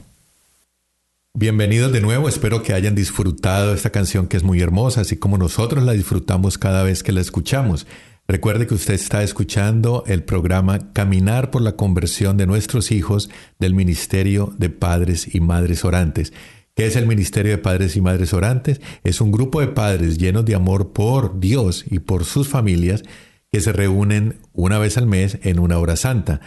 Bienvenidos 1.34 1.90
de 1.90 2.00
nuevo, 2.00 2.28
espero 2.28 2.62
que 2.62 2.72
hayan 2.72 2.94
disfrutado 2.94 3.74
esta 3.74 3.90
canción 3.90 4.28
que 4.28 4.36
es 4.36 4.44
muy 4.44 4.60
hermosa, 4.60 5.00
así 5.00 5.16
como 5.16 5.38
nosotros 5.38 5.82
la 5.82 5.90
disfrutamos 5.90 6.56
cada 6.56 6.84
vez 6.84 7.02
que 7.02 7.10
la 7.10 7.20
escuchamos. 7.20 7.84
Recuerde 8.32 8.66
que 8.66 8.72
usted 8.72 8.94
está 8.94 9.22
escuchando 9.22 10.04
el 10.06 10.22
programa 10.22 10.94
Caminar 10.94 11.50
por 11.50 11.60
la 11.60 11.76
conversión 11.76 12.38
de 12.38 12.46
nuestros 12.46 12.90
hijos 12.90 13.28
del 13.58 13.74
Ministerio 13.74 14.54
de 14.56 14.70
Padres 14.70 15.34
y 15.34 15.40
Madres 15.40 15.84
Orantes. 15.84 16.32
¿Qué 16.74 16.86
es 16.86 16.96
el 16.96 17.06
Ministerio 17.06 17.52
de 17.52 17.58
Padres 17.58 17.94
y 17.94 18.00
Madres 18.00 18.32
Orantes? 18.32 18.80
Es 19.04 19.20
un 19.20 19.32
grupo 19.32 19.60
de 19.60 19.66
padres 19.66 20.16
llenos 20.16 20.46
de 20.46 20.54
amor 20.54 20.94
por 20.94 21.40
Dios 21.40 21.84
y 21.90 21.98
por 21.98 22.24
sus 22.24 22.48
familias 22.48 23.02
que 23.52 23.60
se 23.60 23.70
reúnen 23.70 24.38
una 24.54 24.78
vez 24.78 24.96
al 24.96 25.06
mes 25.06 25.36
en 25.42 25.58
una 25.58 25.76
hora 25.76 25.96
santa. 25.96 26.40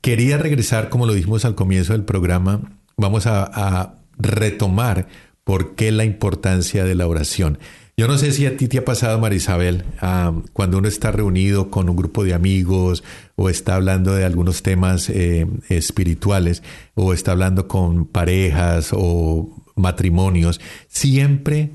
Quería 0.00 0.38
regresar, 0.38 0.88
como 0.88 1.04
lo 1.04 1.12
dijimos 1.12 1.44
al 1.44 1.54
comienzo 1.54 1.92
del 1.92 2.06
programa, 2.06 2.62
vamos 2.96 3.26
a, 3.26 3.96
retomar 4.16 5.06
por 5.44 5.74
qué 5.74 5.92
la 5.92 6.06
importancia 6.06 6.84
de 6.84 6.94
la 6.94 7.06
oración. 7.06 7.58
Yo 7.98 8.08
no 8.08 8.18
sé 8.18 8.30
si 8.32 8.44
a 8.44 8.58
ti 8.58 8.68
te 8.68 8.76
ha 8.76 8.84
pasado, 8.84 9.18
Marisabel, 9.18 9.82
cuando 10.52 10.76
uno 10.76 10.86
está 10.86 11.12
reunido 11.12 11.70
con 11.70 11.88
un 11.88 11.96
grupo 11.96 12.24
de 12.24 12.34
amigos 12.34 13.02
o 13.36 13.48
está 13.48 13.74
hablando 13.74 14.14
de 14.14 14.26
algunos 14.26 14.62
temas 14.62 15.08
eh, 15.08 15.46
espirituales 15.70 16.62
o 16.94 17.14
está 17.14 17.32
hablando 17.32 17.68
con 17.68 18.04
parejas 18.04 18.90
o 18.92 19.64
matrimonios, 19.76 20.60
siempre 20.88 21.70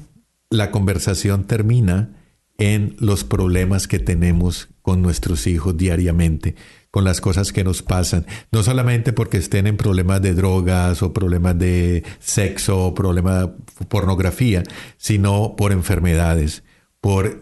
la 0.52 0.70
conversación 0.70 1.46
termina 1.46 2.14
en 2.60 2.96
los 3.00 3.24
problemas 3.24 3.88
que 3.88 3.98
tenemos 3.98 4.70
con 4.84 5.02
nuestros 5.02 5.48
hijos 5.48 5.76
diariamente 5.76 6.56
con 6.92 7.06
las 7.06 7.22
cosas 7.22 7.54
que 7.54 7.64
nos 7.64 7.82
pasan, 7.82 8.28
no 8.52 8.64
solamente 8.64 9.14
porque 9.14 9.38
estén 9.38 9.66
en 9.66 9.78
problemas 9.78 10.22
de 10.22 10.34
drogas 10.34 11.02
o 11.02 11.14
problemas 11.14 11.58
de 11.58 12.04
sexo 12.20 12.88
o 12.88 12.94
problemas 12.94 13.48
de 13.80 13.86
pornografía, 13.88 14.64
sino 14.98 15.56
por 15.56 15.72
enfermedades, 15.72 16.64
por 17.00 17.42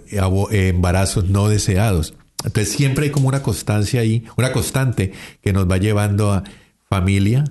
embarazos 0.51 1.29
no 1.29 1.49
deseados. 1.49 2.13
Entonces 2.45 2.73
siempre 2.73 3.05
hay 3.05 3.11
como 3.11 3.27
una 3.27 3.41
constancia 3.41 4.01
ahí, 4.01 4.23
una 4.37 4.53
constante 4.53 5.11
que 5.41 5.51
nos 5.51 5.69
va 5.69 5.77
llevando 5.77 6.31
a 6.31 6.43
familia. 6.87 7.43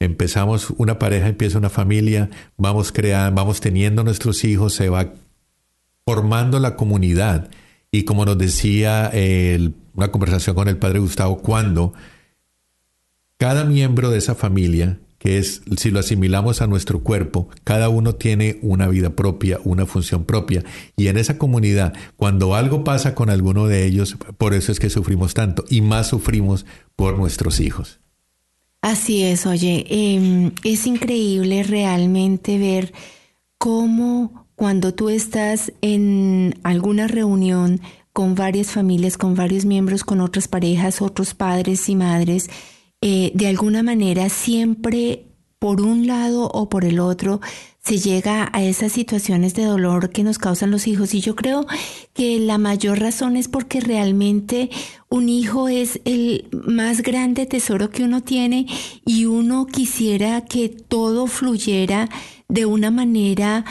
Empezamos 0.00 0.70
una 0.78 0.98
pareja, 0.98 1.28
empieza 1.28 1.58
una 1.58 1.70
familia, 1.70 2.30
vamos 2.56 2.90
creando, 2.90 3.40
vamos 3.40 3.60
teniendo 3.60 4.02
nuestros 4.02 4.44
hijos, 4.44 4.74
se 4.74 4.88
va 4.88 5.12
formando 6.04 6.58
la 6.58 6.74
comunidad. 6.74 7.50
Y 7.92 8.04
como 8.04 8.24
nos 8.24 8.38
decía 8.38 9.12
una 9.94 10.10
conversación 10.10 10.56
con 10.56 10.66
el 10.66 10.78
padre 10.78 10.98
Gustavo 10.98 11.38
cuando 11.38 11.92
cada 13.36 13.64
miembro 13.64 14.10
de 14.10 14.18
esa 14.18 14.34
familia, 14.34 14.98
que 15.18 15.38
es, 15.38 15.62
si 15.76 15.90
lo 15.90 16.00
asimilamos 16.00 16.62
a 16.62 16.66
nuestro 16.66 17.02
cuerpo, 17.02 17.48
cada 17.64 17.90
uno 17.90 18.14
tiene 18.14 18.58
una 18.62 18.88
vida 18.88 19.10
propia, 19.10 19.60
una 19.64 19.84
función 19.84 20.24
propia. 20.24 20.64
Y 20.96 21.08
en 21.08 21.18
esa 21.18 21.38
comunidad, 21.38 21.92
cuando 22.16 22.54
algo 22.54 22.82
pasa 22.82 23.14
con 23.14 23.30
alguno 23.30 23.66
de 23.66 23.84
ellos, 23.84 24.16
por 24.38 24.54
eso 24.54 24.72
es 24.72 24.80
que 24.80 24.90
sufrimos 24.90 25.34
tanto 25.34 25.64
y 25.68 25.80
más 25.80 26.08
sufrimos 26.08 26.66
por 26.96 27.18
nuestros 27.18 27.60
hijos. 27.60 28.00
Así 28.80 29.22
es, 29.22 29.46
oye, 29.46 29.86
em, 29.90 30.52
es 30.64 30.86
increíble 30.86 31.62
realmente 31.62 32.58
ver 32.58 32.92
cómo 33.58 34.41
cuando 34.62 34.94
tú 34.94 35.08
estás 35.08 35.72
en 35.80 36.54
alguna 36.62 37.08
reunión 37.08 37.80
con 38.12 38.36
varias 38.36 38.70
familias, 38.70 39.18
con 39.18 39.34
varios 39.34 39.64
miembros, 39.64 40.04
con 40.04 40.20
otras 40.20 40.46
parejas, 40.46 41.02
otros 41.02 41.34
padres 41.34 41.88
y 41.88 41.96
madres, 41.96 42.48
eh, 43.00 43.32
de 43.34 43.48
alguna 43.48 43.82
manera 43.82 44.28
siempre 44.28 45.26
por 45.58 45.80
un 45.80 46.06
lado 46.06 46.48
o 46.48 46.68
por 46.68 46.84
el 46.84 47.00
otro 47.00 47.40
se 47.82 47.98
llega 47.98 48.50
a 48.52 48.62
esas 48.62 48.92
situaciones 48.92 49.54
de 49.54 49.64
dolor 49.64 50.10
que 50.10 50.22
nos 50.22 50.38
causan 50.38 50.70
los 50.70 50.86
hijos. 50.86 51.12
Y 51.12 51.20
yo 51.20 51.34
creo 51.34 51.66
que 52.12 52.38
la 52.38 52.56
mayor 52.56 53.00
razón 53.00 53.36
es 53.36 53.48
porque 53.48 53.80
realmente 53.80 54.70
un 55.08 55.28
hijo 55.28 55.68
es 55.68 56.00
el 56.04 56.46
más 56.52 57.02
grande 57.02 57.46
tesoro 57.46 57.90
que 57.90 58.04
uno 58.04 58.22
tiene 58.22 58.68
y 59.04 59.24
uno 59.24 59.66
quisiera 59.66 60.44
que 60.44 60.68
todo 60.68 61.26
fluyera 61.26 62.08
de 62.48 62.64
una 62.64 62.92
manera 62.92 63.64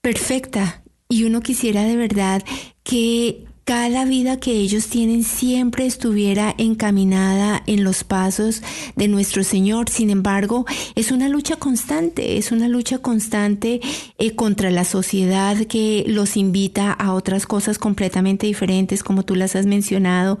perfecta. 0.00 0.82
Y 1.08 1.24
uno 1.24 1.40
quisiera 1.40 1.82
de 1.82 1.96
verdad 1.96 2.42
que 2.84 3.44
cada 3.64 4.04
vida 4.04 4.38
que 4.38 4.50
ellos 4.50 4.88
tienen 4.88 5.22
siempre 5.22 5.86
estuviera 5.86 6.54
encaminada 6.58 7.62
en 7.66 7.84
los 7.84 8.02
pasos 8.02 8.62
de 8.96 9.06
nuestro 9.06 9.44
Señor. 9.44 9.88
Sin 9.88 10.10
embargo, 10.10 10.66
es 10.96 11.12
una 11.12 11.28
lucha 11.28 11.54
constante, 11.54 12.36
es 12.36 12.50
una 12.50 12.66
lucha 12.66 12.98
constante 12.98 13.80
eh, 14.18 14.34
contra 14.34 14.70
la 14.70 14.84
sociedad 14.84 15.56
que 15.66 16.04
los 16.08 16.36
invita 16.36 16.92
a 16.92 17.12
otras 17.12 17.46
cosas 17.46 17.78
completamente 17.78 18.48
diferentes, 18.48 19.04
como 19.04 19.24
tú 19.24 19.36
las 19.36 19.54
has 19.54 19.66
mencionado, 19.66 20.40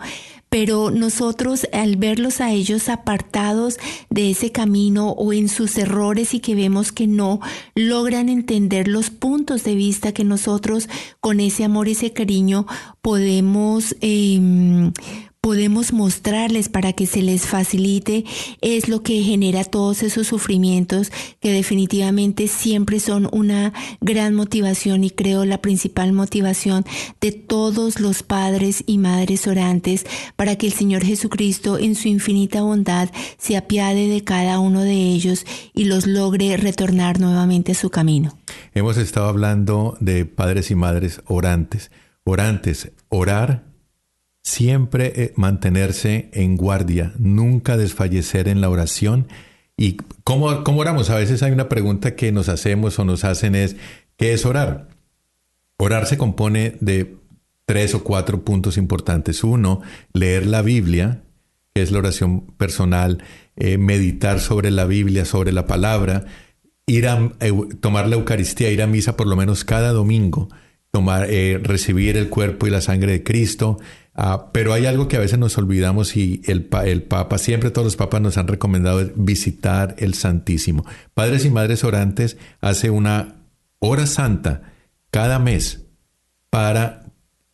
pero 0.50 0.90
nosotros 0.90 1.66
al 1.72 1.96
verlos 1.96 2.40
a 2.40 2.52
ellos 2.52 2.88
apartados 2.88 3.78
de 4.10 4.32
ese 4.32 4.52
camino 4.52 5.10
o 5.10 5.32
en 5.32 5.48
sus 5.48 5.78
errores 5.78 6.34
y 6.34 6.40
que 6.40 6.54
vemos 6.54 6.92
que 6.92 7.06
no 7.06 7.40
logran 7.74 8.28
entender 8.28 8.88
los 8.88 9.10
puntos 9.10 9.64
de 9.64 9.76
vista 9.76 10.12
que 10.12 10.24
nosotros 10.24 10.88
con 11.20 11.40
ese 11.40 11.64
amor 11.64 11.88
ese 11.88 12.12
cariño 12.12 12.66
podemos 13.00 13.96
eh, 14.00 14.90
podemos 15.40 15.94
mostrarles 15.94 16.68
para 16.68 16.92
que 16.92 17.06
se 17.06 17.22
les 17.22 17.46
facilite 17.46 18.24
es 18.60 18.88
lo 18.88 19.02
que 19.02 19.22
genera 19.22 19.64
todos 19.64 20.02
esos 20.02 20.26
sufrimientos 20.26 21.10
que 21.40 21.50
definitivamente 21.50 22.46
siempre 22.46 23.00
son 23.00 23.28
una 23.32 23.72
gran 24.02 24.34
motivación 24.34 25.02
y 25.02 25.10
creo 25.10 25.46
la 25.46 25.62
principal 25.62 26.12
motivación 26.12 26.84
de 27.22 27.32
todos 27.32 28.00
los 28.00 28.22
padres 28.22 28.84
y 28.86 28.98
madres 28.98 29.46
orantes 29.46 30.04
para 30.36 30.56
que 30.56 30.66
el 30.66 30.74
Señor 30.74 31.04
Jesucristo 31.04 31.78
en 31.78 31.94
su 31.94 32.08
infinita 32.08 32.60
bondad 32.60 33.08
se 33.38 33.56
apiade 33.56 34.08
de 34.08 34.22
cada 34.22 34.58
uno 34.58 34.82
de 34.82 34.92
ellos 34.92 35.46
y 35.72 35.84
los 35.84 36.06
logre 36.06 36.58
retornar 36.58 37.18
nuevamente 37.18 37.72
a 37.72 37.74
su 37.74 37.88
camino. 37.88 38.36
Hemos 38.74 38.98
estado 38.98 39.28
hablando 39.28 39.96
de 40.00 40.26
padres 40.26 40.70
y 40.70 40.74
madres 40.74 41.22
orantes. 41.26 41.90
Orantes, 42.24 42.92
orar 43.08 43.69
Siempre 44.42 45.12
eh, 45.14 45.32
mantenerse 45.36 46.30
en 46.32 46.56
guardia, 46.56 47.12
nunca 47.18 47.76
desfallecer 47.76 48.48
en 48.48 48.60
la 48.60 48.70
oración. 48.70 49.28
¿Y 49.76 49.98
cómo, 50.24 50.64
cómo 50.64 50.80
oramos? 50.80 51.10
A 51.10 51.16
veces 51.16 51.42
hay 51.42 51.52
una 51.52 51.68
pregunta 51.68 52.16
que 52.16 52.32
nos 52.32 52.48
hacemos 52.48 52.98
o 52.98 53.04
nos 53.04 53.24
hacen 53.24 53.54
es, 53.54 53.76
¿qué 54.16 54.32
es 54.32 54.44
orar? 54.44 54.88
Orar 55.78 56.06
se 56.06 56.18
compone 56.18 56.76
de 56.80 57.16
tres 57.64 57.94
o 57.94 58.02
cuatro 58.02 58.44
puntos 58.44 58.76
importantes. 58.76 59.44
Uno, 59.44 59.80
leer 60.12 60.46
la 60.46 60.62
Biblia, 60.62 61.22
que 61.72 61.82
es 61.82 61.92
la 61.92 61.98
oración 61.98 62.40
personal, 62.56 63.22
eh, 63.56 63.78
meditar 63.78 64.40
sobre 64.40 64.70
la 64.70 64.86
Biblia, 64.86 65.24
sobre 65.24 65.52
la 65.52 65.66
palabra, 65.66 66.24
ir 66.86 67.06
a 67.06 67.30
tomar 67.80 68.08
la 68.08 68.16
Eucaristía, 68.16 68.70
ir 68.70 68.82
a 68.82 68.86
misa 68.86 69.16
por 69.16 69.26
lo 69.26 69.36
menos 69.36 69.64
cada 69.64 69.92
domingo, 69.92 70.48
tomar, 70.90 71.28
eh, 71.30 71.60
recibir 71.62 72.16
el 72.16 72.28
cuerpo 72.28 72.66
y 72.66 72.70
la 72.70 72.80
sangre 72.80 73.12
de 73.12 73.22
Cristo, 73.22 73.78
Ah, 74.14 74.50
pero 74.52 74.72
hay 74.72 74.86
algo 74.86 75.08
que 75.08 75.16
a 75.16 75.20
veces 75.20 75.38
nos 75.38 75.56
olvidamos 75.56 76.16
y 76.16 76.42
el, 76.46 76.68
el 76.84 77.02
Papa, 77.02 77.38
siempre 77.38 77.70
todos 77.70 77.86
los 77.86 77.96
papas 77.96 78.20
nos 78.20 78.36
han 78.36 78.48
recomendado 78.48 79.10
visitar 79.14 79.94
el 79.98 80.14
Santísimo. 80.14 80.84
Padres 81.14 81.44
y 81.44 81.50
Madres 81.50 81.84
Orantes 81.84 82.36
hace 82.60 82.90
una 82.90 83.36
hora 83.78 84.06
santa 84.06 84.62
cada 85.10 85.38
mes 85.38 85.86
para 86.50 87.06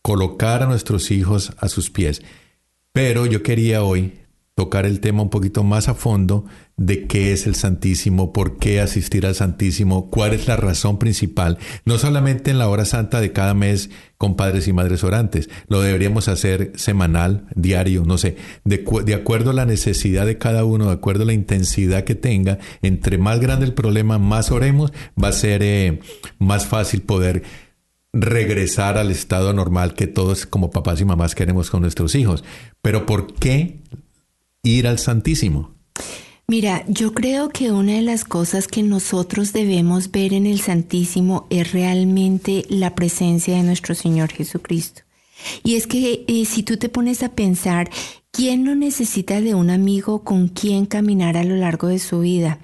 colocar 0.03 0.62
a 0.62 0.66
nuestros 0.66 1.11
hijos 1.11 1.53
a 1.59 1.69
sus 1.69 1.90
pies. 1.90 2.23
Pero 2.92 3.27
yo 3.27 3.42
quería 3.42 3.83
hoy 3.83 4.21
tocar 4.57 4.87
el 4.87 5.01
tema 5.01 5.23
un 5.23 5.29
poquito 5.29 5.64
más 5.64 5.87
a 5.90 5.95
fondo 5.95 6.47
de 6.79 7.07
qué 7.07 7.35
es 7.35 7.47
el 7.47 7.55
Santísimo, 7.55 8.33
por 8.33 8.57
qué 8.57 8.81
asistir 8.81 9.27
al 9.27 9.35
Santísimo, 9.35 10.09
cuál 10.09 10.33
es 10.33 10.49
la 10.49 10.57
razón 10.57 10.99
principal, 10.99 11.59
no 11.85 11.99
solamente 11.99 12.51
en 12.51 12.59
la 12.59 12.71
hora 12.71 12.87
santa 12.87 13.21
de 13.21 13.33
cada 13.33 13.53
mes 13.53 13.90
con 14.16 14.35
padres 14.35 14.66
y 14.66 14.73
madres 14.73 15.05
orantes, 15.05 15.51
lo 15.69 15.83
deberíamos 15.83 16.29
hacer 16.29 16.73
semanal, 16.75 17.45
diario, 17.55 18.05
no 18.07 18.16
sé, 18.16 18.37
de, 18.64 18.83
acuerdo 19.14 19.51
a 19.51 19.55
la 19.55 19.66
necesidad 19.66 20.25
de 20.25 20.38
cada 20.38 20.64
uno, 20.64 20.87
de 20.87 20.95
acuerdo 20.95 21.25
a 21.25 21.27
la 21.27 21.35
intensidad 21.35 22.05
que 22.05 22.14
tenga, 22.14 22.59
entre 22.81 23.19
más 23.19 23.40
grande 23.40 23.66
el 23.66 23.75
problema, 23.75 24.19
más 24.19 24.51
oremos, 24.51 24.90
va 25.23 25.29
a 25.29 25.33
ser 25.33 25.62
eh, 25.62 26.01
más 26.38 26.64
fácil 26.64 27.03
poder 27.03 27.42
regresar 28.14 28.97
al 28.97 29.11
estado 29.11 29.53
normal 29.53 29.92
que 29.92 30.07
todos 30.07 30.47
como 30.47 30.71
papás 30.71 30.99
y 31.03 31.05
mamás 31.05 31.35
queremos 31.35 31.69
con 31.69 31.83
nuestros 31.83 32.14
hijos. 32.14 32.42
Pero 32.81 33.05
¿por 33.05 33.35
qué 33.35 33.83
ir 34.68 34.87
al 34.87 34.98
Santísimo? 34.98 35.74
Mira, 36.48 36.85
yo 36.87 37.12
creo 37.12 37.48
que 37.48 37.72
una 37.72 37.94
de 37.94 38.02
las 38.02 38.24
cosas 38.24 38.68
que 38.68 38.85
nosotros 38.85 39.52
debemos 39.52 40.12
ver 40.12 40.33
en 40.33 40.46
el 40.46 40.61
Santísimo 40.61 41.46
es 41.50 41.72
realmente 41.72 42.64
la 42.68 42.94
presencia 42.94 43.57
de 43.57 43.64
nuestro 43.64 43.96
Señor 43.96 44.31
Jesucristo. 44.31 45.02
Y 45.64 45.74
es 45.74 45.88
que 45.88 46.24
eh, 46.29 46.44
si 46.44 46.62
tú 46.62 46.76
te 46.76 46.88
pones 46.88 47.24
a 47.24 47.31
pensar, 47.31 47.90
¿quién 48.31 48.62
no 48.62 48.76
necesita 48.76 49.40
de 49.40 49.55
un 49.55 49.70
amigo 49.70 50.22
con 50.22 50.46
quien 50.46 50.87
caminar 50.87 51.37
a 51.37 51.44
lo 51.44 51.57
largo 51.57 51.88
de 51.88 51.98
su 51.98 52.20
vida? 52.20 52.61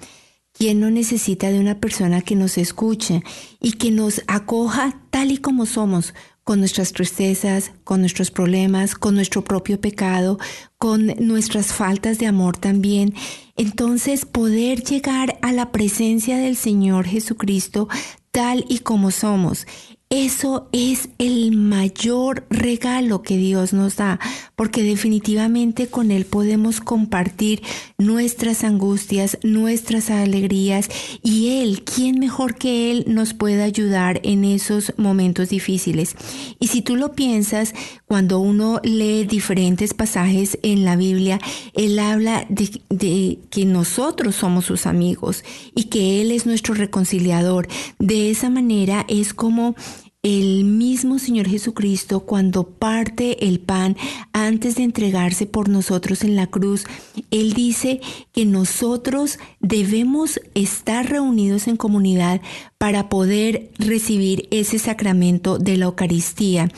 ¿Quién 0.53 0.79
no 0.79 0.89
necesita 0.89 1.51
de 1.51 1.59
una 1.59 1.79
persona 1.79 2.21
que 2.21 2.35
nos 2.35 2.57
escuche 2.57 3.21
y 3.59 3.73
que 3.73 3.91
nos 3.91 4.21
acoja 4.27 5.01
tal 5.09 5.31
y 5.31 5.37
como 5.37 5.65
somos, 5.65 6.13
con 6.43 6.59
nuestras 6.59 6.91
tristezas, 6.91 7.71
con 7.83 8.01
nuestros 8.01 8.31
problemas, 8.31 8.95
con 8.95 9.15
nuestro 9.15 9.43
propio 9.43 9.79
pecado, 9.79 10.39
con 10.77 11.07
nuestras 11.19 11.67
faltas 11.67 12.17
de 12.19 12.27
amor 12.27 12.57
también. 12.57 13.13
Entonces 13.55 14.25
poder 14.25 14.83
llegar 14.83 15.37
a 15.41 15.53
la 15.53 15.71
presencia 15.71 16.37
del 16.37 16.55
Señor 16.55 17.05
Jesucristo 17.05 17.87
tal 18.31 18.65
y 18.67 18.79
como 18.79 19.11
somos 19.11 19.67
eso 20.13 20.67
es 20.71 21.09
el 21.17 21.53
mayor 21.57 22.45
regalo 22.51 23.23
que 23.23 23.35
Dios 23.35 23.73
nos 23.73 23.95
da, 23.95 24.19
porque 24.55 24.83
definitivamente 24.83 25.87
con 25.87 26.11
Él 26.11 26.25
podemos 26.25 26.81
compartir 26.81 27.63
nuestras 27.97 28.63
angustias, 28.63 29.39
nuestras 29.41 30.11
alegrías 30.11 30.87
y 31.23 31.61
Él, 31.63 31.83
¿quién 31.83 32.19
mejor 32.19 32.53
que 32.53 32.91
Él 32.91 33.05
nos 33.07 33.33
puede 33.33 33.63
ayudar 33.63 34.21
en 34.21 34.45
esos 34.45 34.93
momentos 34.97 35.49
difíciles? 35.49 36.15
Y 36.59 36.67
si 36.67 36.83
tú 36.83 36.95
lo 36.95 37.13
piensas, 37.13 37.73
cuando 38.05 38.37
uno 38.37 38.81
lee 38.83 39.23
diferentes 39.23 39.95
pasajes 39.95 40.59
en 40.61 40.85
la 40.85 40.95
Biblia, 40.95 41.39
Él 41.73 41.97
habla 41.97 42.45
de, 42.49 42.69
de 42.89 43.39
que 43.49 43.65
nosotros 43.65 44.35
somos 44.35 44.65
sus 44.65 44.85
amigos 44.85 45.43
y 45.73 45.85
que 45.85 46.21
Él 46.21 46.31
es 46.31 46.45
nuestro 46.45 46.75
reconciliador. 46.75 47.67
De 47.97 48.29
esa 48.29 48.51
manera 48.51 49.07
es 49.07 49.33
como 49.33 49.75
el 50.23 50.63
mismo 50.63 51.19
Señor 51.19 51.49
Jesucristo 51.49 52.21
cuando 52.21 52.63
parte 52.63 53.45
el 53.45 53.59
pan 53.59 53.97
antes 54.31 54.75
de 54.75 54.83
entregarse 54.83 55.45
por 55.45 55.67
nosotros 55.67 56.23
en 56.23 56.37
la 56.37 56.47
cruz, 56.47 56.85
Él 57.29 57.51
dice 57.51 57.99
que 58.31 58.45
nosotros 58.45 59.37
debemos 59.59 60.39
estar 60.55 61.09
reunidos 61.09 61.67
en 61.67 61.75
comunidad 61.75 62.39
para 62.77 63.09
poder 63.09 63.69
recibir 63.77 64.47
ese 64.49 64.79
sacramento 64.79 65.57
de 65.57 65.75
la 65.75 65.85
Eucaristía. 65.85 66.71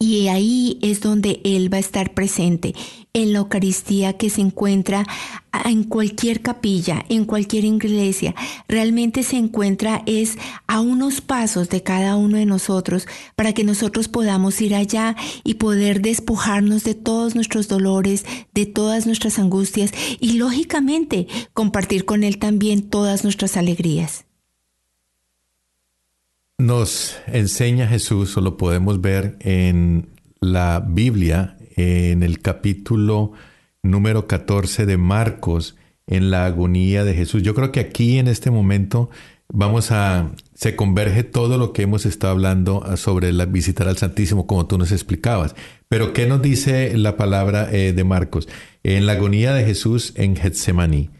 Y 0.00 0.28
ahí 0.28 0.78
es 0.80 1.00
donde 1.00 1.40
Él 1.42 1.72
va 1.72 1.78
a 1.78 1.80
estar 1.80 2.14
presente, 2.14 2.72
en 3.14 3.32
la 3.32 3.40
Eucaristía 3.40 4.12
que 4.12 4.30
se 4.30 4.40
encuentra 4.40 5.04
en 5.64 5.82
cualquier 5.82 6.40
capilla, 6.40 7.04
en 7.08 7.24
cualquier 7.24 7.64
iglesia. 7.64 8.36
Realmente 8.68 9.24
se 9.24 9.38
encuentra 9.38 10.04
es 10.06 10.38
a 10.68 10.80
unos 10.80 11.20
pasos 11.20 11.68
de 11.68 11.82
cada 11.82 12.14
uno 12.14 12.36
de 12.36 12.46
nosotros 12.46 13.08
para 13.34 13.52
que 13.52 13.64
nosotros 13.64 14.06
podamos 14.06 14.60
ir 14.60 14.76
allá 14.76 15.16
y 15.42 15.54
poder 15.54 16.00
despojarnos 16.00 16.84
de 16.84 16.94
todos 16.94 17.34
nuestros 17.34 17.66
dolores, 17.66 18.24
de 18.54 18.66
todas 18.66 19.04
nuestras 19.04 19.40
angustias 19.40 19.90
y 20.20 20.34
lógicamente 20.34 21.26
compartir 21.54 22.04
con 22.04 22.22
Él 22.22 22.38
también 22.38 22.88
todas 22.88 23.24
nuestras 23.24 23.56
alegrías. 23.56 24.27
Nos 26.60 27.16
enseña 27.28 27.86
Jesús, 27.86 28.36
o 28.36 28.40
lo 28.40 28.56
podemos 28.56 29.00
ver 29.00 29.36
en 29.38 30.08
la 30.40 30.84
Biblia, 30.84 31.56
en 31.76 32.24
el 32.24 32.40
capítulo 32.40 33.30
número 33.84 34.26
14 34.26 34.84
de 34.84 34.96
Marcos, 34.96 35.76
en 36.08 36.32
la 36.32 36.46
agonía 36.46 37.04
de 37.04 37.14
Jesús. 37.14 37.44
Yo 37.44 37.54
creo 37.54 37.70
que 37.70 37.78
aquí 37.78 38.18
en 38.18 38.26
este 38.26 38.50
momento 38.50 39.08
vamos 39.46 39.92
a, 39.92 40.32
se 40.52 40.74
converge 40.74 41.22
todo 41.22 41.58
lo 41.58 41.72
que 41.72 41.82
hemos 41.82 42.04
estado 42.06 42.32
hablando 42.32 42.84
sobre 42.96 43.32
la 43.32 43.46
visitar 43.46 43.86
al 43.86 43.96
Santísimo, 43.96 44.48
como 44.48 44.66
tú 44.66 44.78
nos 44.78 44.90
explicabas. 44.90 45.54
Pero 45.86 46.12
¿qué 46.12 46.26
nos 46.26 46.42
dice 46.42 46.98
la 46.98 47.16
palabra 47.16 47.68
eh, 47.70 47.92
de 47.92 48.02
Marcos? 48.02 48.48
En 48.82 49.06
la 49.06 49.12
agonía 49.12 49.54
de 49.54 49.64
Jesús 49.64 50.12
en 50.16 50.34
Getsemaní. 50.34 51.10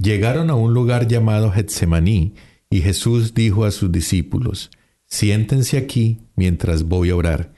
Llegaron 0.00 0.48
a 0.48 0.54
un 0.54 0.74
lugar 0.74 1.08
llamado 1.08 1.50
Getsemaní 1.50 2.34
y 2.70 2.82
Jesús 2.82 3.34
dijo 3.34 3.64
a 3.64 3.72
sus 3.72 3.90
discípulos, 3.90 4.70
siéntense 5.06 5.78
aquí 5.78 6.20
mientras 6.34 6.84
voy 6.84 7.10
a 7.10 7.16
orar. 7.16 7.52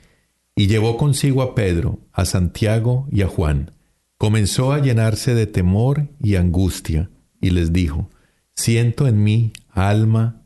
Y 0.55 0.67
llevó 0.67 0.97
consigo 0.97 1.41
a 1.41 1.55
Pedro, 1.55 1.99
a 2.11 2.25
Santiago 2.25 3.07
y 3.11 3.21
a 3.21 3.27
Juan. 3.27 3.71
Comenzó 4.17 4.73
a 4.73 4.81
llenarse 4.81 5.33
de 5.33 5.47
temor 5.47 6.09
y 6.21 6.35
angustia, 6.35 7.09
y 7.39 7.51
les 7.51 7.71
dijo, 7.71 8.09
Siento 8.55 9.07
en 9.07 9.23
mí, 9.23 9.53
alma, 9.69 10.43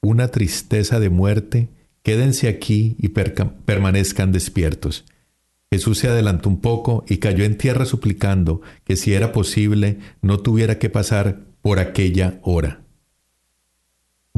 una 0.00 0.28
tristeza 0.28 1.00
de 1.00 1.10
muerte, 1.10 1.68
quédense 2.02 2.48
aquí 2.48 2.96
y 3.00 3.08
permanezcan 3.08 4.30
despiertos. 4.30 5.04
Jesús 5.70 5.98
se 5.98 6.08
adelantó 6.08 6.48
un 6.48 6.60
poco 6.60 7.04
y 7.08 7.18
cayó 7.18 7.44
en 7.44 7.58
tierra 7.58 7.84
suplicando 7.84 8.62
que 8.84 8.96
si 8.96 9.12
era 9.14 9.32
posible 9.32 9.98
no 10.22 10.38
tuviera 10.38 10.78
que 10.78 10.88
pasar 10.88 11.40
por 11.60 11.78
aquella 11.78 12.38
hora. 12.42 12.82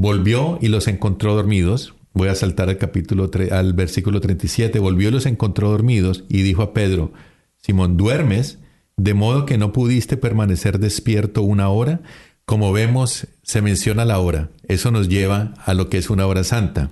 Volvió 0.00 0.58
y 0.62 0.68
los 0.68 0.88
encontró 0.88 1.34
dormidos. 1.34 1.92
Voy 2.14 2.28
a 2.28 2.34
saltar 2.34 2.70
al 2.70 2.78
capítulo 2.78 3.30
al 3.50 3.74
versículo 3.74 4.22
37. 4.22 4.78
Volvió 4.78 5.10
y 5.10 5.12
los 5.12 5.26
encontró 5.26 5.68
dormidos 5.68 6.24
y 6.30 6.40
dijo 6.40 6.62
a 6.62 6.72
Pedro, 6.72 7.12
Simón, 7.58 7.98
¿duermes? 7.98 8.60
De 8.96 9.12
modo 9.12 9.44
que 9.44 9.58
no 9.58 9.74
pudiste 9.74 10.16
permanecer 10.16 10.78
despierto 10.78 11.42
una 11.42 11.68
hora. 11.68 12.00
Como 12.46 12.72
vemos, 12.72 13.26
se 13.42 13.60
menciona 13.60 14.06
la 14.06 14.20
hora. 14.20 14.48
Eso 14.68 14.90
nos 14.90 15.10
lleva 15.10 15.52
a 15.66 15.74
lo 15.74 15.90
que 15.90 15.98
es 15.98 16.08
una 16.08 16.26
hora 16.26 16.44
santa. 16.44 16.88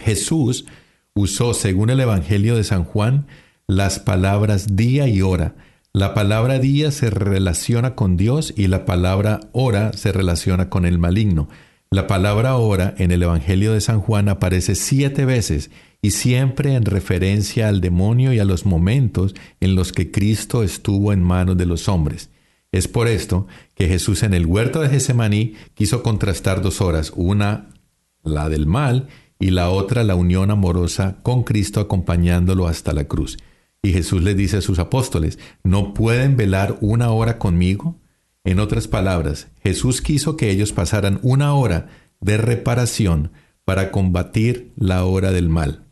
Jesús 0.00 0.64
usó, 1.12 1.52
según 1.52 1.90
el 1.90 2.00
Evangelio 2.00 2.56
de 2.56 2.64
San 2.64 2.84
Juan, 2.84 3.26
las 3.66 3.98
palabras 3.98 4.76
día 4.76 5.08
y 5.08 5.20
hora. 5.20 5.56
La 5.92 6.14
palabra 6.14 6.58
día 6.58 6.90
se 6.90 7.10
relaciona 7.10 7.94
con 7.94 8.16
Dios 8.16 8.54
y 8.56 8.68
la 8.68 8.86
palabra 8.86 9.40
hora 9.52 9.92
se 9.92 10.10
relaciona 10.10 10.70
con 10.70 10.86
el 10.86 10.98
maligno. 10.98 11.50
La 11.94 12.08
palabra 12.08 12.56
hora 12.56 12.92
en 12.98 13.12
el 13.12 13.22
Evangelio 13.22 13.72
de 13.72 13.80
San 13.80 14.00
Juan 14.00 14.28
aparece 14.28 14.74
siete 14.74 15.24
veces 15.24 15.70
y 16.02 16.10
siempre 16.10 16.74
en 16.74 16.84
referencia 16.84 17.68
al 17.68 17.80
demonio 17.80 18.32
y 18.32 18.40
a 18.40 18.44
los 18.44 18.66
momentos 18.66 19.32
en 19.60 19.76
los 19.76 19.92
que 19.92 20.10
Cristo 20.10 20.64
estuvo 20.64 21.12
en 21.12 21.22
manos 21.22 21.56
de 21.56 21.66
los 21.66 21.88
hombres. 21.88 22.30
Es 22.72 22.88
por 22.88 23.06
esto 23.06 23.46
que 23.76 23.86
Jesús 23.86 24.24
en 24.24 24.34
el 24.34 24.44
huerto 24.44 24.80
de 24.80 24.88
Getsemaní 24.88 25.54
quiso 25.74 26.02
contrastar 26.02 26.62
dos 26.62 26.80
horas, 26.80 27.12
una 27.14 27.68
la 28.24 28.48
del 28.48 28.66
mal 28.66 29.06
y 29.38 29.50
la 29.50 29.70
otra 29.70 30.02
la 30.02 30.16
unión 30.16 30.50
amorosa 30.50 31.18
con 31.22 31.44
Cristo 31.44 31.78
acompañándolo 31.78 32.66
hasta 32.66 32.92
la 32.92 33.04
cruz. 33.04 33.38
Y 33.84 33.92
Jesús 33.92 34.20
le 34.24 34.34
dice 34.34 34.56
a 34.56 34.62
sus 34.62 34.80
apóstoles, 34.80 35.38
¿no 35.62 35.94
pueden 35.94 36.36
velar 36.36 36.76
una 36.80 37.12
hora 37.12 37.38
conmigo? 37.38 38.00
En 38.44 38.60
otras 38.60 38.88
palabras, 38.88 39.48
Jesús 39.62 40.02
quiso 40.02 40.36
que 40.36 40.50
ellos 40.50 40.72
pasaran 40.72 41.18
una 41.22 41.54
hora 41.54 41.88
de 42.20 42.36
reparación 42.36 43.32
para 43.64 43.90
combatir 43.90 44.72
la 44.76 45.06
hora 45.06 45.32
del 45.32 45.48
mal. 45.48 45.84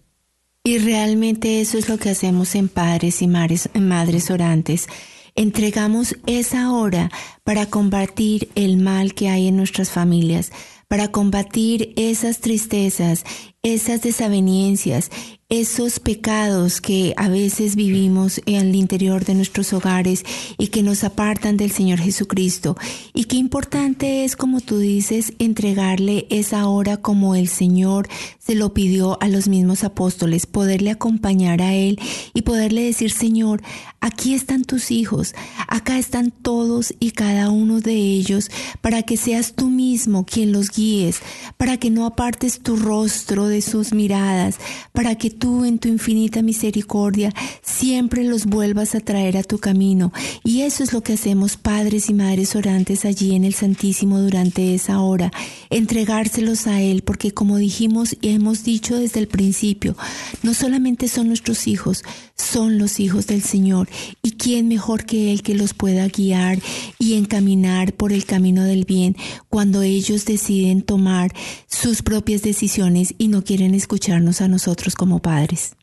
Y 0.64 0.78
realmente 0.78 1.60
eso 1.60 1.78
es 1.78 1.88
lo 1.88 1.98
que 1.98 2.10
hacemos 2.10 2.54
en 2.54 2.68
padres 2.68 3.22
y 3.22 3.26
madres, 3.26 4.30
orantes. 4.30 4.86
Entregamos 5.34 6.16
esa 6.26 6.72
hora 6.72 7.10
para 7.42 7.66
combatir 7.66 8.50
el 8.54 8.76
mal 8.76 9.14
que 9.14 9.28
hay 9.28 9.48
en 9.48 9.56
nuestras 9.56 9.90
familias, 9.90 10.52
para 10.88 11.08
combatir 11.08 11.94
esas 11.96 12.40
tristezas, 12.40 13.24
esas 13.64 14.02
desavenencias, 14.02 15.08
esos 15.48 16.00
pecados 16.00 16.80
que 16.80 17.12
a 17.18 17.28
veces 17.28 17.76
vivimos 17.76 18.40
el 18.46 18.74
interior 18.74 19.24
de 19.24 19.34
nuestros 19.34 19.74
hogares 19.74 20.24
y 20.56 20.68
que 20.68 20.82
nos 20.82 21.04
apartan 21.04 21.58
del 21.58 21.70
Señor 21.70 21.98
Jesucristo. 21.98 22.74
Y 23.12 23.24
qué 23.24 23.36
importante 23.36 24.24
es, 24.24 24.34
como 24.34 24.62
tú 24.62 24.78
dices, 24.78 25.34
entregarle 25.38 26.26
esa 26.30 26.66
hora 26.66 26.96
como 26.96 27.34
el 27.34 27.48
Señor 27.48 28.08
se 28.38 28.54
lo 28.54 28.72
pidió 28.72 29.22
a 29.22 29.28
los 29.28 29.46
mismos 29.46 29.84
apóstoles, 29.84 30.46
poderle 30.46 30.90
acompañar 30.90 31.60
a 31.60 31.74
Él 31.74 32.00
y 32.32 32.42
poderle 32.42 32.82
decir, 32.82 33.12
Señor, 33.12 33.62
aquí 34.00 34.34
están 34.34 34.64
tus 34.64 34.90
hijos, 34.90 35.34
acá 35.68 35.98
están 35.98 36.30
todos 36.30 36.94
y 36.98 37.10
cada 37.10 37.50
uno 37.50 37.80
de 37.80 37.94
ellos, 37.94 38.50
para 38.80 39.02
que 39.02 39.16
seas 39.16 39.52
tú 39.52 39.68
mismo 39.68 40.24
quien 40.24 40.50
los 40.50 40.70
guíes, 40.70 41.20
para 41.56 41.76
que 41.76 41.90
no 41.90 42.06
apartes 42.06 42.60
tu 42.60 42.76
rostro 42.76 43.46
de 43.52 43.62
sus 43.62 43.92
miradas, 43.92 44.56
para 44.92 45.14
que 45.14 45.30
tú 45.30 45.64
en 45.64 45.78
tu 45.78 45.86
infinita 45.86 46.42
misericordia 46.42 47.32
siempre 47.62 48.24
los 48.24 48.46
vuelvas 48.46 48.96
a 48.96 49.00
traer 49.00 49.36
a 49.36 49.44
tu 49.44 49.58
camino. 49.58 50.12
Y 50.42 50.62
eso 50.62 50.82
es 50.82 50.92
lo 50.92 51.02
que 51.02 51.12
hacemos 51.12 51.56
padres 51.56 52.10
y 52.10 52.14
madres 52.14 52.56
orantes 52.56 53.04
allí 53.04 53.36
en 53.36 53.44
el 53.44 53.54
Santísimo 53.54 54.20
durante 54.20 54.74
esa 54.74 55.00
hora, 55.00 55.30
entregárselos 55.70 56.66
a 56.66 56.80
Él, 56.80 57.02
porque 57.02 57.32
como 57.32 57.58
dijimos 57.58 58.16
y 58.20 58.30
hemos 58.30 58.64
dicho 58.64 58.98
desde 58.98 59.20
el 59.20 59.28
principio, 59.28 59.96
no 60.42 60.54
solamente 60.54 61.06
son 61.06 61.28
nuestros 61.28 61.68
hijos, 61.68 62.02
son 62.36 62.78
los 62.78 62.98
hijos 62.98 63.26
del 63.26 63.42
Señor. 63.42 63.88
¿Y 64.22 64.32
quién 64.32 64.68
mejor 64.68 65.04
que 65.04 65.32
Él 65.32 65.42
que 65.42 65.54
los 65.54 65.74
pueda 65.74 66.08
guiar 66.08 66.58
y 66.98 67.14
encaminar 67.14 67.92
por 67.92 68.12
el 68.12 68.24
camino 68.24 68.64
del 68.64 68.84
bien 68.84 69.16
cuando 69.48 69.82
ellos 69.82 70.24
deciden 70.24 70.82
tomar 70.82 71.32
sus 71.68 72.02
propias 72.02 72.42
decisiones 72.42 73.14
y 73.18 73.28
no 73.28 73.41
quieren 73.44 73.74
escucharnos 73.74 74.40
a 74.40 74.48
nosotros 74.48 74.94
como 74.94 75.20
padres? 75.20 75.76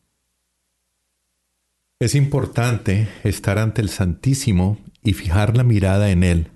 Es 1.99 2.15
importante 2.15 3.09
estar 3.23 3.59
ante 3.59 3.81
el 3.81 3.89
Santísimo 3.89 4.77
y 5.03 5.13
fijar 5.13 5.57
la 5.57 5.63
mirada 5.63 6.11
en 6.11 6.23
Él 6.23 6.47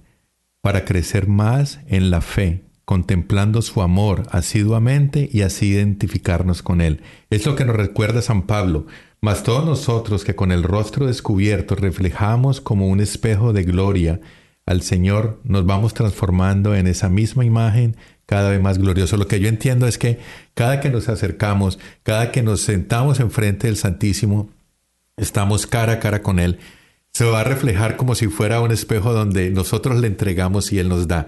para 0.62 0.86
crecer 0.86 1.28
más 1.28 1.80
en 1.88 2.10
la 2.10 2.22
fe, 2.22 2.64
contemplando 2.86 3.62
su 3.62 3.82
amor 3.82 4.24
asiduamente 4.32 5.30
y 5.32 5.42
así 5.42 5.68
identificarnos 5.68 6.62
con 6.62 6.80
Él. 6.80 7.02
Es 7.30 7.46
lo 7.46 7.56
que 7.56 7.66
nos 7.66 7.76
recuerda 7.76 8.22
San 8.22 8.44
Pablo. 8.44 8.86
Mas 9.20 9.44
todos 9.44 9.66
nosotros 9.66 10.24
que 10.24 10.36
con 10.36 10.52
el 10.52 10.64
rostro 10.64 11.08
descubierto 11.08 11.76
reflejamos 11.76 12.62
como 12.62 12.88
un 12.88 13.00
espejo 13.00 13.54
de 13.54 13.64
gloria 13.64 14.22
al 14.66 14.82
Señor, 14.82 15.42
nos 15.44 15.66
vamos 15.66 15.94
transformando 15.94 16.74
en 16.74 16.88
esa 16.88 17.10
misma 17.10 17.44
imagen 17.44 17.98
cada 18.26 18.50
vez 18.50 18.62
más 18.62 18.78
glorioso. 18.78 19.18
Lo 19.18 19.28
que 19.28 19.40
yo 19.40 19.48
entiendo 19.48 19.88
es 19.88 19.98
que 19.98 20.20
cada 20.54 20.80
que 20.80 20.90
nos 20.90 21.10
acercamos, 21.10 21.80
cada 22.04 22.32
que 22.32 22.44
nos 22.44 22.62
sentamos 22.62 23.20
enfrente 23.20 23.68
del 23.68 23.78
Santísimo, 23.78 24.50
estamos 25.18 25.68
cara 25.68 25.94
a 25.94 26.00
cara 26.00 26.22
con 26.22 26.40
Él, 26.40 26.60
se 27.12 27.26
va 27.26 27.42
a 27.42 27.44
reflejar 27.44 27.96
como 27.96 28.16
si 28.16 28.28
fuera 28.28 28.62
un 28.62 28.72
espejo 28.72 29.14
donde 29.14 29.52
nosotros 29.52 30.00
le 30.00 30.08
entregamos 30.08 30.72
y 30.74 30.80
Él 30.80 30.90
nos 30.90 31.08
da. 31.08 31.28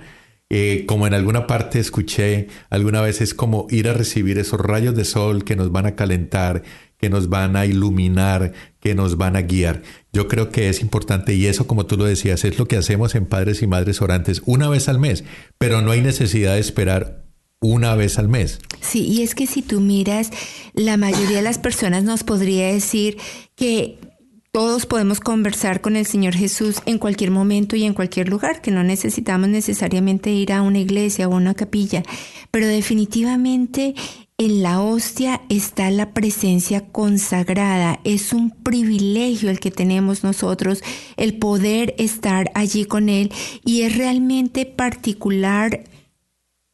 Eh, 0.50 0.86
como 0.88 1.08
en 1.08 1.16
alguna 1.16 1.48
parte 1.48 1.80
escuché 1.80 2.48
alguna 2.70 3.02
vez, 3.02 3.22
es 3.22 3.34
como 3.34 3.66
ir 3.70 3.90
a 3.90 3.94
recibir 3.94 4.38
esos 4.38 4.60
rayos 4.60 4.96
de 4.96 5.04
sol 5.04 5.44
que 5.44 5.56
nos 5.56 5.72
van 5.72 5.88
a 5.88 5.96
calentar, 5.96 6.62
que 6.98 7.10
nos 7.10 7.30
van 7.30 7.56
a 7.56 7.66
iluminar, 7.66 8.54
que 8.80 8.94
nos 8.94 9.18
van 9.18 9.36
a 9.36 9.42
guiar. 9.42 9.82
Yo 10.16 10.30
creo 10.30 10.50
que 10.50 10.70
es 10.70 10.80
importante 10.80 11.34
y 11.34 11.46
eso, 11.48 11.68
como 11.68 11.88
tú 11.88 11.98
lo 11.98 12.06
decías, 12.06 12.46
es 12.46 12.58
lo 12.58 12.70
que 12.70 12.78
hacemos 12.78 13.16
en 13.16 13.26
Padres 13.26 13.62
y 13.62 13.68
Madres 13.68 14.02
Orantes 14.02 14.42
una 14.46 14.70
vez 14.70 14.88
al 14.88 14.98
mes, 14.98 15.26
pero 15.58 15.82
no 15.82 15.92
hay 15.92 16.00
necesidad 16.00 16.54
de 16.54 16.62
esperar 16.62 17.26
una 17.60 17.96
vez 17.96 18.18
al 18.18 18.30
mes. 18.30 18.62
Sí, 18.80 19.02
y 19.06 19.24
es 19.24 19.36
que 19.36 19.46
si 19.46 19.62
tú 19.62 19.82
miras, 19.82 20.32
la 20.74 20.96
mayoría 20.96 21.36
de 21.36 21.42
las 21.42 21.60
personas 21.60 22.06
nos 22.06 22.24
podría 22.24 22.72
decir 22.72 23.18
que 23.56 24.00
todos 24.54 24.86
podemos 24.86 25.20
conversar 25.20 25.82
con 25.82 25.98
el 25.98 26.06
Señor 26.06 26.34
Jesús 26.34 26.78
en 26.86 26.98
cualquier 26.98 27.32
momento 27.32 27.76
y 27.76 27.84
en 27.84 27.94
cualquier 27.94 28.30
lugar, 28.30 28.62
que 28.62 28.72
no 28.72 28.86
necesitamos 28.86 29.50
necesariamente 29.50 30.30
ir 30.32 30.54
a 30.54 30.62
una 30.62 30.80
iglesia 30.80 31.28
o 31.28 31.36
una 31.36 31.56
capilla, 31.56 32.04
pero 32.52 32.68
definitivamente 32.68 33.96
en 34.38 34.64
la 34.64 34.82
hostia 34.82 35.42
está 35.48 35.90
la 35.92 36.14
presencia 36.14 36.82
consagrada. 36.92 38.02
Es 38.04 38.34
un 38.34 38.52
privilegio 38.52 39.50
el 39.50 39.62
que 39.62 39.72
tenemos 39.72 40.26
nosotros, 40.26 40.84
el 41.16 41.38
poder 41.38 41.96
estar 41.98 42.52
allí 42.54 42.84
con 42.84 43.08
Él 43.08 43.32
y 43.64 43.84
es 43.84 43.98
realmente 43.98 44.66
particular 44.66 45.86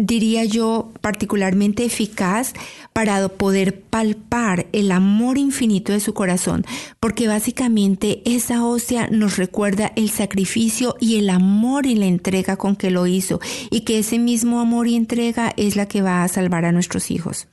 diría 0.02 0.44
yo, 0.46 0.92
particularmente 1.02 1.86
eficaz 1.86 2.54
para 2.92 3.28
poder 3.30 3.82
palpar 3.82 4.66
el 4.74 4.92
amor 4.92 5.38
infinito 5.38 5.94
de 5.94 6.00
su 6.00 6.14
corazón, 6.14 6.66
porque 7.00 7.28
básicamente 7.28 8.22
esa 8.26 8.66
hostia 8.66 9.08
nos 9.08 9.38
recuerda 9.38 9.94
el 9.96 10.10
sacrificio 10.10 10.96
y 11.00 11.18
el 11.18 11.30
amor 11.30 11.86
y 11.86 11.96
la 11.96 12.08
entrega 12.08 12.58
con 12.58 12.76
que 12.76 12.92
lo 12.92 13.08
hizo, 13.08 13.40
y 13.70 13.82
que 13.82 14.00
ese 14.00 14.20
mismo 14.20 14.60
amor 14.60 14.88
y 14.88 14.96
entrega 14.96 15.54
es 15.56 15.76
la 15.76 15.88
que 15.88 16.02
va 16.02 16.24
a 16.24 16.28
salvar 16.28 16.66
a 16.66 16.72
nuestros 16.72 17.12
hijos. 17.12 17.48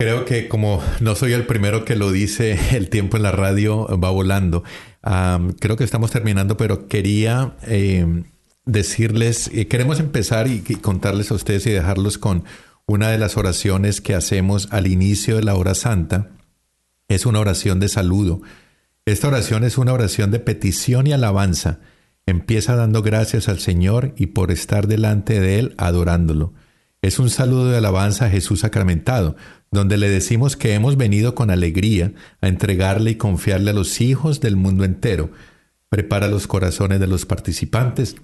Creo 0.00 0.24
que 0.24 0.46
como 0.46 0.80
no 1.00 1.16
soy 1.16 1.32
el 1.32 1.44
primero 1.44 1.84
que 1.84 1.96
lo 1.96 2.12
dice, 2.12 2.56
el 2.76 2.88
tiempo 2.88 3.16
en 3.16 3.24
la 3.24 3.32
radio 3.32 3.88
va 3.98 4.10
volando. 4.10 4.62
creo 5.58 5.76
que 5.76 5.84
estamos 5.84 6.10
terminando, 6.10 6.56
pero 6.56 6.86
quería... 6.86 7.56
Eh, 7.66 8.22
decirles, 8.68 9.50
eh, 9.54 9.66
queremos 9.66 9.98
empezar 9.98 10.46
y, 10.46 10.60
contarles 10.60 11.30
a 11.30 11.34
ustedes 11.34 11.66
y 11.66 11.70
dejarlos 11.70 12.18
con 12.18 12.44
una 12.86 13.08
de 13.08 13.18
las 13.18 13.36
oraciones 13.36 14.00
que 14.00 14.14
hacemos 14.14 14.68
al 14.70 14.86
inicio 14.86 15.36
de 15.36 15.42
la 15.42 15.54
hora 15.54 15.74
santa. 15.74 16.28
Es 17.08 17.26
una 17.26 17.40
oración 17.40 17.80
de 17.80 17.88
saludo. 17.88 18.42
Esta 19.06 19.28
oración 19.28 19.64
es 19.64 19.78
una 19.78 19.94
oración 19.94 20.30
de 20.30 20.38
petición 20.38 21.06
y 21.06 21.12
alabanza. 21.12 21.80
Empieza 22.26 22.76
dando 22.76 23.02
gracias 23.02 23.48
al 23.48 23.58
Señor 23.58 24.12
y 24.16 24.26
por 24.26 24.50
estar 24.50 24.86
delante 24.86 25.40
de 25.40 25.58
Él 25.58 25.74
adorándolo. 25.78 26.52
Es 27.00 27.18
un 27.18 27.30
saludo 27.30 27.70
de 27.70 27.78
alabanza 27.78 28.26
a 28.26 28.30
Jesús 28.30 28.60
sacramentado, 28.60 29.36
donde 29.70 29.96
le 29.96 30.10
decimos 30.10 30.56
que 30.56 30.74
hemos 30.74 30.98
venido 30.98 31.34
con 31.34 31.50
alegría 31.50 32.12
a 32.42 32.48
entregarle 32.48 33.12
y 33.12 33.16
confiarle 33.16 33.70
a 33.70 33.74
los 33.74 34.02
hijos 34.02 34.40
del 34.40 34.56
mundo 34.56 34.84
entero. 34.84 35.30
Prepara 35.88 36.28
los 36.28 36.46
corazones 36.46 37.00
de 37.00 37.06
los 37.06 37.24
participantes 37.24 38.16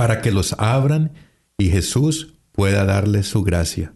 para 0.00 0.22
que 0.22 0.30
los 0.30 0.54
abran 0.56 1.12
y 1.58 1.68
Jesús 1.68 2.32
pueda 2.52 2.86
darles 2.86 3.26
su 3.26 3.42
gracia. 3.42 3.92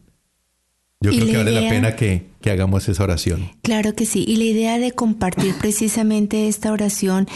Yo 1.00 1.12
creo 1.12 1.24
que 1.24 1.36
vale 1.38 1.50
la 1.50 1.66
pena 1.66 1.96
que, 1.96 2.26
que, 2.44 2.50
hagamos 2.50 2.88
esa 2.88 3.02
oración. 3.02 3.50
Claro 3.62 3.94
que 3.94 4.06
sí. 4.06 4.24
Y 4.26 4.36
la 4.36 4.44
idea 4.44 4.78
de 4.78 4.92
compartir 4.92 5.54
precisamente 5.60 6.48
esta 6.48 6.72
oración 6.72 7.26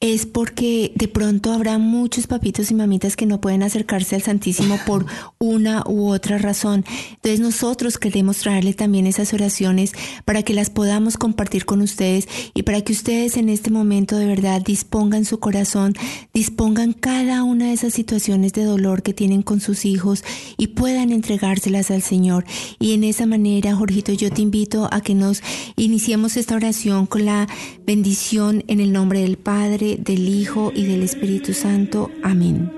es 0.00 0.26
porque 0.26 0.92
de 0.94 1.08
pronto 1.08 1.52
habrá 1.52 1.76
muchos 1.78 2.28
papitos 2.28 2.70
y 2.70 2.74
mamitas 2.74 3.16
que 3.16 3.26
no 3.26 3.40
pueden 3.40 3.64
acercarse 3.64 4.14
al 4.14 4.22
Santísimo 4.22 4.78
por 4.86 5.06
una 5.38 5.82
u 5.86 6.10
otra 6.10 6.38
razón. 6.38 6.84
Entonces 7.14 7.40
nosotros 7.40 7.98
queremos 7.98 8.38
traerle 8.38 8.74
también 8.74 9.08
esas 9.08 9.32
oraciones 9.34 9.92
para 10.24 10.44
que 10.44 10.54
las 10.54 10.70
podamos 10.70 11.16
compartir 11.16 11.64
con 11.64 11.80
ustedes 11.80 12.28
y 12.54 12.62
para 12.62 12.80
que 12.82 12.92
ustedes 12.92 13.36
en 13.36 13.48
este 13.48 13.72
momento 13.72 14.16
de 14.16 14.26
verdad 14.26 14.62
dispongan 14.62 15.24
su 15.24 15.40
corazón, 15.40 15.94
dispongan 16.32 16.92
cada 16.92 17.42
una 17.42 17.66
de 17.66 17.72
esas 17.72 17.92
situaciones 17.92 18.52
de 18.52 18.64
dolor 18.64 19.02
que 19.02 19.14
tienen 19.14 19.42
con 19.42 19.60
sus 19.60 19.84
hijos 19.84 20.22
y 20.56 20.68
puedan 20.68 21.10
entregárselas 21.10 21.90
al 21.90 22.02
Señor. 22.02 22.44
Y 22.78 22.94
en 22.94 23.02
esa 23.02 23.26
manera, 23.26 23.74
Jorgito, 23.74 24.12
yo 24.12 24.30
te 24.30 24.42
invito 24.42 24.57
a 24.90 25.00
que 25.00 25.14
nos 25.14 25.40
iniciemos 25.76 26.36
esta 26.36 26.56
oración 26.56 27.06
con 27.06 27.24
la 27.24 27.46
bendición 27.86 28.64
en 28.66 28.80
el 28.80 28.92
nombre 28.92 29.20
del 29.20 29.36
Padre, 29.36 29.96
del 30.00 30.28
Hijo 30.28 30.72
y 30.74 30.84
del 30.84 31.02
Espíritu 31.02 31.54
Santo. 31.54 32.10
Amén. 32.24 32.72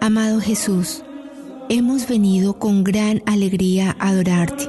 Amado 0.00 0.40
Jesús, 0.40 1.04
hemos 1.68 2.08
venido 2.08 2.58
con 2.58 2.82
gran 2.82 3.22
alegría 3.26 3.96
a 4.00 4.08
adorarte, 4.08 4.64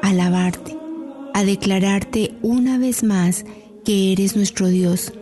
a 0.00 0.10
alabarte, 0.10 0.76
a 1.34 1.42
declararte 1.42 2.34
una 2.42 2.78
vez 2.78 3.02
más 3.02 3.44
que 3.84 4.12
eres 4.12 4.36
nuestro 4.36 4.68
Dios. 4.68 5.12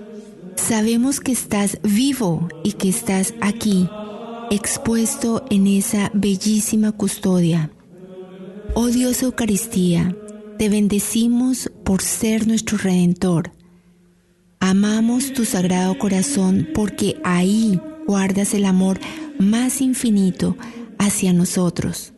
Sabemos 0.56 1.20
que 1.20 1.32
estás 1.32 1.78
vivo 1.82 2.48
y 2.62 2.72
que 2.72 2.90
estás 2.90 3.32
aquí, 3.40 3.88
expuesto 4.50 5.46
en 5.48 5.66
esa 5.66 6.10
bellísima 6.12 6.92
custodia. 6.92 7.70
Oh 8.74 8.88
Dios 8.88 9.22
Eucaristía, 9.22 10.14
te 10.58 10.68
bendecimos 10.68 11.70
por 11.84 12.02
ser 12.02 12.46
nuestro 12.46 12.78
Redentor 12.78 13.52
Amamos 14.60 15.32
tu 15.32 15.44
sagrado 15.44 15.96
corazón 15.96 16.68
porque 16.74 17.20
ahí 17.24 17.78
guardas 18.06 18.54
el 18.54 18.64
amor 18.64 18.98
más 19.38 19.80
infinito 19.80 20.56
hacia 20.98 21.32
nosotros. 21.32 22.14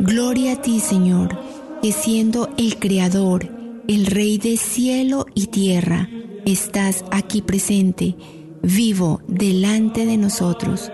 Gloria 0.00 0.52
a 0.52 0.62
ti, 0.62 0.80
Señor, 0.80 1.38
que 1.82 1.92
siendo 1.92 2.48
el 2.56 2.78
Creador, 2.78 3.50
el 3.86 4.06
Rey 4.06 4.38
de 4.38 4.56
cielo 4.56 5.26
y 5.34 5.48
tierra, 5.48 6.08
estás 6.46 7.04
aquí 7.10 7.42
presente, 7.42 8.16
vivo 8.62 9.20
delante 9.28 10.06
de 10.06 10.16
nosotros. 10.16 10.90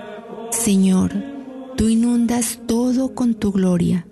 Señor, 0.51 1.13
tú 1.77 1.89
inundas 1.89 2.59
todo 2.67 3.15
con 3.15 3.35
tu 3.35 3.53
gloria. 3.53 4.09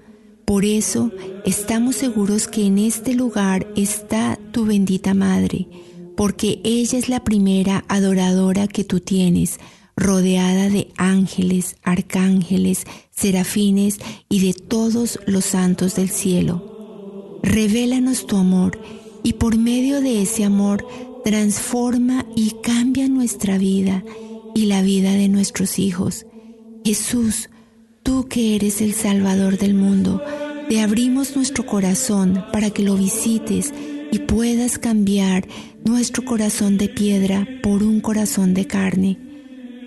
Por 0.48 0.64
eso 0.64 1.12
estamos 1.44 1.94
seguros 1.94 2.48
que 2.48 2.64
en 2.64 2.78
este 2.78 3.12
lugar 3.12 3.70
está 3.76 4.38
tu 4.50 4.64
bendita 4.64 5.12
Madre 5.12 5.68
porque 6.16 6.61
ella 6.64 6.98
es 6.98 7.11
la 7.11 7.22
primera 7.22 7.84
adoradora 7.87 8.66
que 8.66 8.82
tú 8.82 8.98
tienes, 8.98 9.61
rodeada 9.94 10.70
de 10.70 10.88
ángeles, 10.96 11.76
arcángeles, 11.84 12.87
serafines 13.14 13.98
y 14.30 14.40
de 14.40 14.54
todos 14.54 15.20
los 15.26 15.44
santos 15.44 15.94
del 15.94 16.08
cielo. 16.08 17.38
Revélanos 17.42 18.26
tu 18.26 18.38
amor 18.38 18.80
y 19.22 19.34
por 19.34 19.58
medio 19.58 20.00
de 20.00 20.22
ese 20.22 20.44
amor 20.44 20.84
transforma 21.24 22.24
y 22.34 22.54
cambia 22.62 23.06
nuestra 23.06 23.58
vida 23.58 24.02
y 24.54 24.64
la 24.64 24.80
vida 24.80 25.12
de 25.12 25.28
nuestros 25.28 25.78
hijos. 25.78 26.24
Jesús, 26.87 27.50
tú 28.08 28.26
que 28.26 28.56
eres 28.56 28.80
el 28.80 28.94
Salvador 28.94 29.58
del 29.58 29.74
mundo, 29.74 30.22
Te 30.70 30.80
abrimos 30.80 31.36
nuestro 31.36 31.66
corazón 31.66 32.42
para 32.54 32.70
que 32.70 32.82
lo 32.82 32.96
visites 32.96 33.74
y 34.10 34.20
puedas 34.20 34.78
cambiar 34.78 35.46
nuestro 35.84 36.24
corazón 36.24 36.78
de 36.78 36.88
piedra 36.88 37.46
por 37.62 37.82
un 37.82 38.00
corazón 38.00 38.54
de 38.54 38.66
carne. 38.66 39.18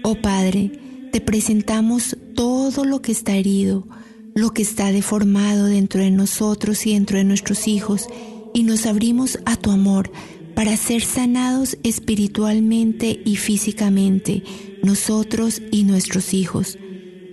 Oh 0.03 0.13
Padre, 0.13 0.71
te 1.11 1.19
presentamos 1.19 2.15
todo 2.35 2.85
lo 2.85 3.01
que 3.01 3.11
está 3.11 3.35
herido, 3.35 3.87
lo 4.35 4.51
que 4.51 4.61
está 4.61 4.91
deformado 4.91 5.65
dentro 5.65 6.01
de 6.01 6.11
nosotros 6.11 6.85
y 6.85 6.93
dentro 6.93 7.17
de 7.17 7.23
nuestros 7.23 7.67
hijos, 7.67 8.07
y 8.53 8.61
nos 8.61 8.85
abrimos 8.85 9.39
a 9.45 9.55
tu 9.55 9.71
amor 9.71 10.11
para 10.53 10.77
ser 10.77 11.01
sanados 11.01 11.75
espiritualmente 11.81 13.19
y 13.25 13.37
físicamente, 13.37 14.43
nosotros 14.83 15.59
y 15.71 15.85
nuestros 15.85 16.35
hijos. 16.35 16.77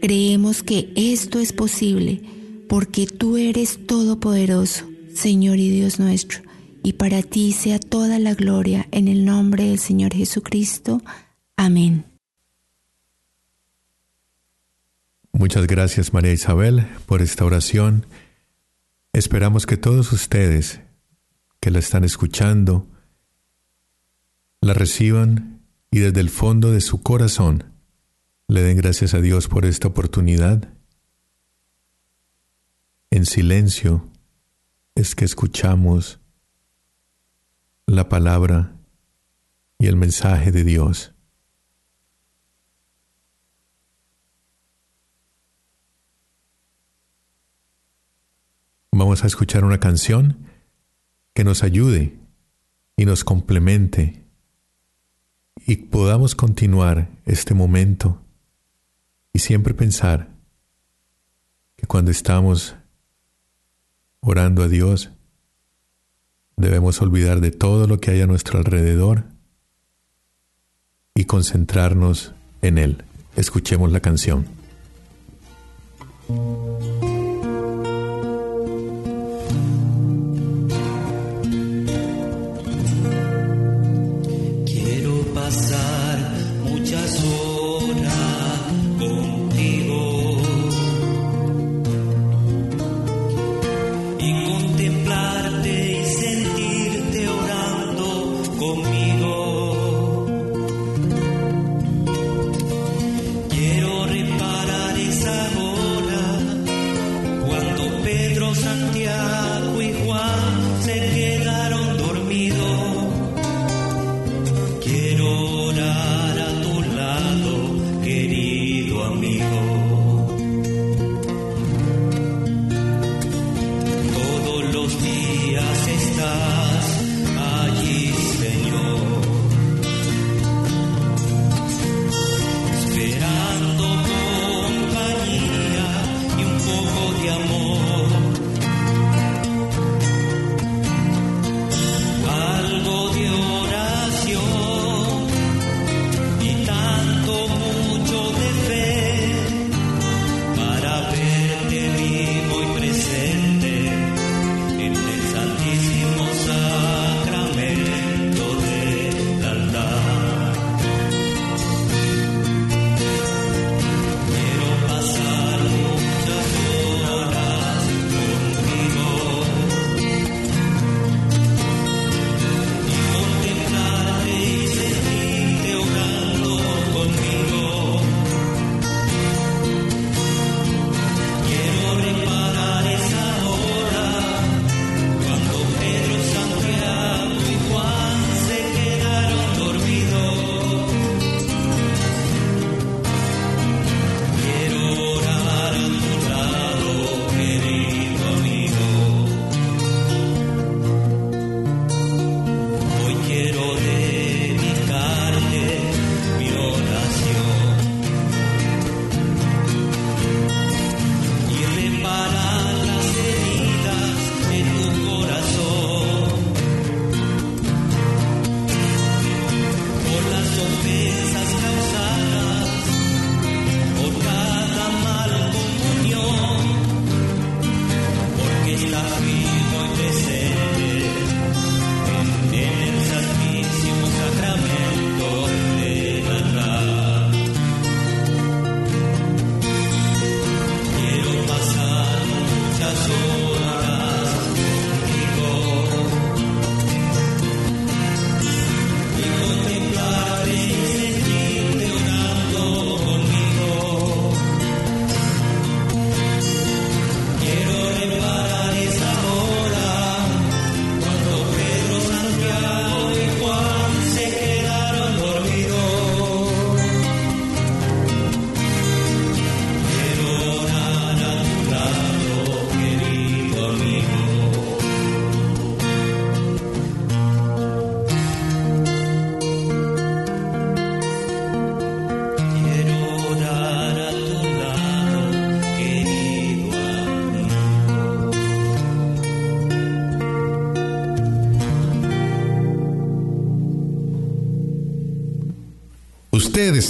Creemos 0.01 0.63
que 0.63 0.93
esto 0.95 1.39
es 1.39 1.53
posible 1.53 2.23
porque 2.69 3.07
tú 3.07 3.37
eres 3.37 3.87
todopoderoso, 3.87 4.85
Señor 5.15 5.59
y 5.59 5.71
Dios 5.71 5.99
nuestro, 5.99 6.43
y 6.83 6.93
para 6.93 7.23
ti 7.23 7.53
sea 7.53 7.79
toda 7.81 8.19
la 8.19 8.35
gloria 8.35 8.87
en 8.93 9.09
el 9.09 9.25
nombre 9.25 9.65
del 9.65 9.79
Señor 9.79 10.15
Jesucristo. 10.15 11.03
Amén. 11.57 12.05
Muchas 15.33 15.67
gracias 15.67 16.13
María 16.13 16.33
Isabel 16.33 16.87
por 17.07 17.23
esta 17.23 17.45
oración. 17.45 18.07
Esperamos 19.13 19.67
que 19.67 19.77
todos 19.77 20.13
ustedes 20.13 20.81
que 21.61 21.71
la 21.71 21.79
están 21.79 22.05
escuchando 22.05 22.87
la 24.61 24.75
reciban 24.75 25.61
y 25.91 26.01
desde 26.01 26.21
el 26.21 26.31
fondo 26.31 26.73
de 26.73 26.81
su 26.81 27.03
corazón 27.03 27.65
le 28.49 28.63
den 28.63 28.79
gracias 28.79 29.13
a 29.13 29.21
Dios 29.21 29.47
por 29.47 29.67
esta 29.67 29.89
oportunidad. 29.89 30.73
En 33.11 33.27
silencio 33.27 34.09
es 34.95 35.15
que 35.15 35.27
escuchamos 35.27 36.19
la 37.87 38.09
palabra 38.09 38.75
y 39.79 39.87
el 39.87 39.97
mensaje 39.97 40.51
de 40.51 40.65
Dios. 40.65 41.15
Vamos 48.91 49.23
a 49.25 49.27
escuchar 49.27 49.65
una 49.65 49.79
canción 49.79 50.47
que 51.35 51.45
nos 51.45 51.63
ayude 51.63 52.19
y 52.97 53.05
nos 53.05 53.25
complemente 53.25 54.25
y 55.67 55.77
podamos 55.77 56.35
continuar 56.35 57.11
este 57.27 57.53
momento 57.53 58.23
y 59.38 59.40
siempre 59.40 59.72
pensar 59.72 60.31
que 61.77 61.87
cuando 61.87 62.11
estamos 62.11 62.74
orando 64.18 64.64
a 64.64 64.68
Dios, 64.68 65.11
debemos 66.57 67.01
olvidar 67.01 67.40
de 67.40 67.53
todo 67.53 67.87
lo 67.87 68.01
que 68.01 68.11
hay 68.11 68.20
a 68.20 68.27
nuestro 68.27 68.59
alrededor 68.59 69.27
y 71.14 71.27
concentrarnos 71.27 72.35
en 72.62 72.79
Él. 72.79 73.05
Escuchemos 73.37 73.92
la 73.92 74.01
canción. 74.01 74.44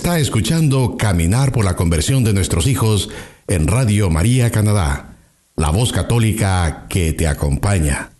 Está 0.09 0.21
escuchando 0.21 0.97
Caminar 0.97 1.53
por 1.53 1.67
la 1.67 1.77
conversión 1.77 2.25
de 2.25 2.33
nuestros 2.33 2.67
hijos 2.67 3.11
en 3.47 3.67
Radio 3.67 4.09
María 4.09 4.51
Canadá, 4.51 5.19
la 5.55 5.69
voz 5.69 5.93
católica 5.93 6.87
que 6.89 7.13
te 7.13 7.29
acompaña. 7.29 8.13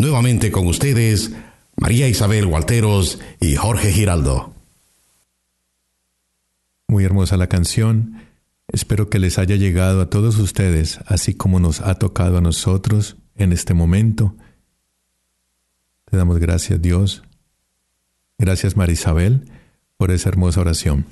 Nuevamente 0.00 0.50
con 0.50 0.66
ustedes, 0.66 1.30
María 1.76 2.08
Isabel 2.08 2.46
Walteros 2.46 3.20
y 3.40 3.54
Jorge 3.54 3.92
Giraldo. 3.92 4.52
Muy 6.88 7.04
hermosa 7.04 7.36
la 7.36 7.46
canción. 7.46 8.24
Espero 8.66 9.08
que 9.08 9.20
les 9.20 9.38
haya 9.38 9.54
llegado 9.54 10.00
a 10.00 10.10
todos 10.10 10.36
ustedes, 10.36 10.98
así 11.06 11.34
como 11.34 11.60
nos 11.60 11.80
ha 11.80 11.94
tocado 11.94 12.38
a 12.38 12.40
nosotros 12.40 13.18
en 13.36 13.52
este 13.52 13.72
momento. 13.72 14.34
Te 16.10 16.16
damos 16.16 16.40
gracias, 16.40 16.82
Dios. 16.82 17.22
Gracias, 18.36 18.76
María 18.76 18.94
Isabel, 18.94 19.48
por 19.96 20.10
esa 20.10 20.28
hermosa 20.28 20.60
oración. 20.60 21.06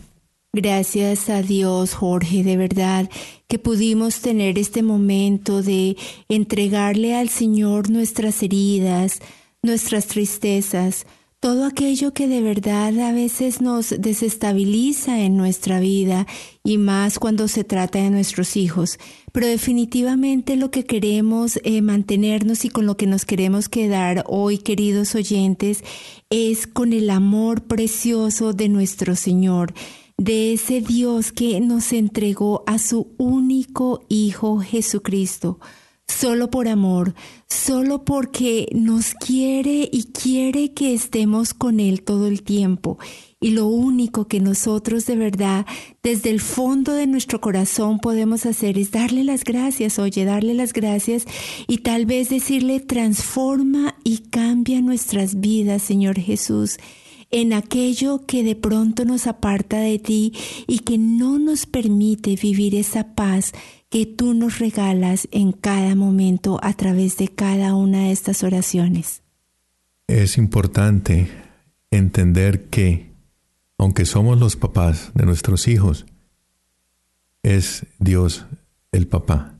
Gracias 0.55 1.29
a 1.29 1.43
Dios, 1.43 1.93
Jorge, 1.93 2.43
de 2.43 2.57
verdad, 2.57 3.11
que 3.49 3.59
pudimos 3.59 4.21
tener 4.21 4.59
este 4.59 4.83
momento 4.83 5.63
de 5.63 5.97
entregarle 6.31 7.15
al 7.15 7.29
Señor 7.29 7.91
nuestras 7.91 8.43
heridas, 8.43 9.21
nuestras 9.63 10.07
tristezas, 10.07 11.05
todo 11.39 11.67
aquello 11.67 12.15
que 12.15 12.27
de 12.27 12.41
verdad 12.41 12.99
a 12.99 13.13
veces 13.13 13.61
nos 13.61 13.95
desestabiliza 13.97 15.21
en 15.21 15.37
nuestra 15.37 15.81
vida 15.81 16.27
y 16.65 16.79
más 16.79 17.19
cuando 17.19 17.47
se 17.47 17.63
trata 17.63 18.01
de 18.01 18.11
nuestros 18.11 18.57
hijos. 18.57 18.99
Pero 19.33 19.47
definitivamente 19.47 20.57
lo 20.57 20.71
que 20.71 20.85
queremos 20.85 21.61
eh, 21.63 21.83
mantenernos 21.83 22.65
y 22.65 22.71
con 22.71 22.87
lo 22.87 22.97
que 22.97 23.07
nos 23.07 23.27
queremos 23.27 23.69
quedar 23.69 24.25
hoy, 24.27 24.59
queridos 24.59 25.15
oyentes, 25.15 25.85
es 26.31 26.67
con 26.67 26.95
el 26.95 27.11
amor 27.11 27.63
precioso 27.65 28.55
de 28.55 28.71
nuestro 28.71 29.15
Señor 29.15 29.75
de 30.19 30.53
ese 30.53 30.81
Dios 30.81 31.33
que 31.33 31.61
nos 31.61 31.93
entregó 31.93 32.65
a 32.67 32.79
su 32.79 33.15
único 33.17 34.05
Hijo 34.09 34.61
Jesucristo 34.61 35.59
solo 36.09 36.51
por 36.51 36.69
amor, 36.69 37.15
solo 37.49 38.05
porque 38.05 38.69
nos 38.73 39.15
quiere 39.15 39.89
y 39.93 40.05
quiere 40.05 40.73
que 40.73 40.95
estemos 40.95 41.55
con 41.55 41.81
Él 41.81 42.03
todo 42.03 42.27
el 42.27 42.43
tiempo. 42.43 42.99
Y 43.41 43.51
lo 43.51 43.67
único 43.67 44.27
que 44.27 44.41
nosotros 44.41 45.07
de 45.07 45.15
verdad, 45.15 45.67
desde 46.03 46.31
el 46.31 46.41
fondo 46.41 46.93
de 46.95 47.07
nuestro 47.07 47.41
corazón 47.41 48.01
podemos 48.01 48.47
hacer 48.47 48.79
es 48.79 48.91
darle 48.91 49.23
las 49.23 49.45
gracias, 49.45 49.99
oye, 49.99 50.25
darle 50.25 50.55
las 50.55 50.73
gracias 50.73 51.25
y 51.69 51.79
tal 51.79 52.07
vez 52.07 52.31
decirle, 52.31 52.81
transforma 52.81 53.95
y 54.03 54.19
cambia 54.31 54.81
nuestras 54.81 55.39
vidas, 55.39 55.83
Señor 55.83 56.19
Jesús 56.19 56.79
en 57.31 57.53
aquello 57.53 58.25
que 58.27 58.43
de 58.43 58.57
pronto 58.57 59.05
nos 59.05 59.27
aparta 59.27 59.79
de 59.79 59.99
ti 59.99 60.33
y 60.67 60.81
que 60.81 60.99
no 60.99 61.39
nos 61.39 61.67
permite 61.67 62.37
vivir 62.37 62.75
esa 62.75 63.15
paz 63.15 63.53
que 63.91 64.07
tú 64.07 64.35
nos 64.35 64.59
regalas 64.59 65.29
en 65.31 65.53
cada 65.53 65.95
momento 65.95 66.59
a 66.63 66.75
través 66.75 67.17
de 67.17 67.29
cada 67.29 67.75
una 67.75 68.05
de 68.05 68.13
estas 68.13 68.43
oraciones. 68.43 69.23
Es 70.07 70.39
importante 70.39 71.29
entender 71.91 72.69
que, 72.69 73.11
aunque 73.79 74.05
somos 74.05 74.39
los 74.39 74.57
papás 74.57 75.11
de 75.15 75.27
nuestros 75.27 75.69
hijos, 75.69 76.07
es 77.43 77.87
Dios 77.99 78.47
el 78.93 79.07
papá. 79.07 79.55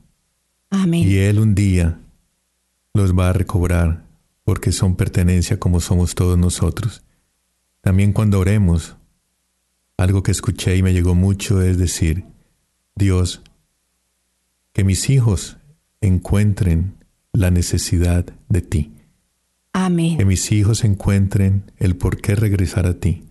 Amén. 0.69 1.07
Y 1.07 1.17
Él 1.17 1.39
un 1.39 1.55
día 1.55 1.99
los 2.93 3.17
va 3.17 3.29
a 3.29 3.33
recobrar 3.33 4.05
porque 4.43 4.71
son 4.71 4.95
pertenencia 4.95 5.59
como 5.59 5.79
somos 5.79 6.15
todos 6.15 6.37
nosotros. 6.37 7.03
También 7.81 8.13
cuando 8.13 8.39
oremos, 8.39 8.97
algo 9.97 10.23
que 10.23 10.31
escuché 10.31 10.75
y 10.77 10.83
me 10.83 10.93
llegó 10.93 11.15
mucho 11.15 11.61
es 11.61 11.77
decir, 11.77 12.25
Dios, 12.95 13.41
que 14.73 14.83
mis 14.83 15.09
hijos 15.09 15.57
encuentren 16.01 16.95
la 17.33 17.51
necesidad 17.51 18.25
de 18.47 18.61
ti. 18.61 18.93
Amén. 19.73 20.17
Que 20.17 20.25
mis 20.25 20.51
hijos 20.51 20.83
encuentren 20.83 21.71
el 21.77 21.95
por 21.95 22.21
qué 22.21 22.35
regresar 22.35 22.85
a 22.85 22.95
ti. 22.95 23.23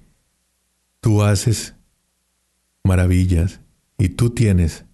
Tú 1.00 1.22
haces 1.22 1.74
maravillas 2.84 3.60
y 3.96 4.10
tú 4.10 4.30
tienes 4.30 4.84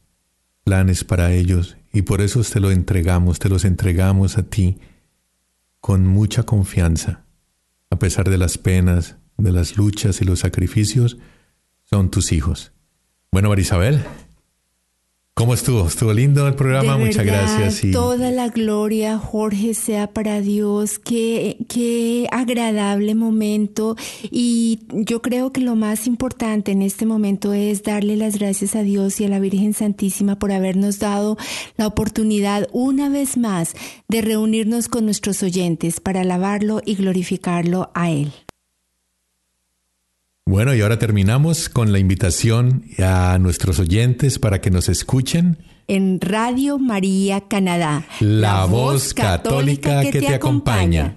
planes 0.65 1.05
para 1.05 1.33
ellos 1.33 1.77
y 1.93 2.03
por 2.03 2.21
eso 2.21 2.43
te 2.43 2.61
lo 2.61 2.71
entregamos, 2.71 3.39
te 3.39 3.49
los 3.49 3.65
entregamos 3.65 4.39
a 4.39 4.43
ti 4.43 4.79
con 5.81 6.07
mucha 6.07 6.45
confianza. 6.45 7.25
A 7.91 7.99
pesar 7.99 8.29
de 8.31 8.39
las 8.39 8.59
penas, 8.59 9.17
de 9.37 9.53
las 9.53 9.76
luchas 9.76 10.20
y 10.20 10.24
los 10.24 10.41
sacrificios, 10.41 11.18
son 11.82 12.11
tus 12.11 12.32
hijos. 12.32 12.72
Bueno, 13.30 13.49
Marisabel, 13.49 14.05
¿Cómo 15.37 15.53
estuvo? 15.53 15.89
Estuvo 15.89 16.12
lindo 16.12 16.47
el 16.47 16.55
programa, 16.55 16.97
muchas 16.97 17.26
gracias. 17.26 17.82
Y... 17.82 17.91
Toda 17.91 18.30
la 18.30 18.51
gloria, 18.51 19.18
Jorge, 19.18 19.74
sea 19.74 20.07
para 20.07 20.41
Dios. 20.41 21.01
Qué, 21.01 21.57
qué 21.68 22.28
agradable 22.30 23.16
momento. 23.16 23.97
Y 24.30 24.82
yo 24.93 25.22
creo 25.22 25.53
que 25.53 25.61
lo 25.61 25.74
más 25.74 26.07
importante 26.07 26.70
en 26.70 26.82
este 26.82 27.05
momento 27.05 27.53
es 27.53 27.82
darle 27.82 28.16
las 28.16 28.39
gracias 28.39 28.76
a 28.76 28.85
Dios 28.85 29.20
y 29.20 29.24
a 29.24 29.28
la 29.28 29.41
Virgen 29.41 29.72
Santísima 29.72 30.39
por 30.39 30.53
habernos 30.53 31.01
dado 31.01 31.37
la 31.76 31.89
oportunidad 31.89 32.68
una 32.70 33.09
vez 33.09 33.37
más 33.37 33.74
de 34.09 34.20
reunirnos 34.20 34.87
con 34.87 35.05
nuestros 35.05 35.43
oyentes 35.43 35.99
para 35.99 36.20
alabarlo 36.20 36.80
y 36.85 36.95
glorificarlo 36.95 37.91
a 37.93 38.12
Él. 38.12 38.32
Bueno, 40.47 40.75
y 40.75 40.83
ahora 40.83 40.99
terminamos 40.99 41.71
con 41.71 41.91
la 41.91 41.99
invitación 41.99 42.85
a 42.99 43.39
nuestros 43.39 43.79
oyentes 43.79 44.39
para 44.39 44.61
que 44.61 44.71
nos 44.71 44.91
escuchen. 44.91 45.57
En 45.89 46.21
Radio 46.21 46.79
María 46.79 47.49
Canadá. 47.49 48.05
La, 48.21 48.67
voz 48.67 49.15
católica, 49.15 50.03
que, 50.03 50.21
te, 50.21 50.35
acompaña. 50.35 51.17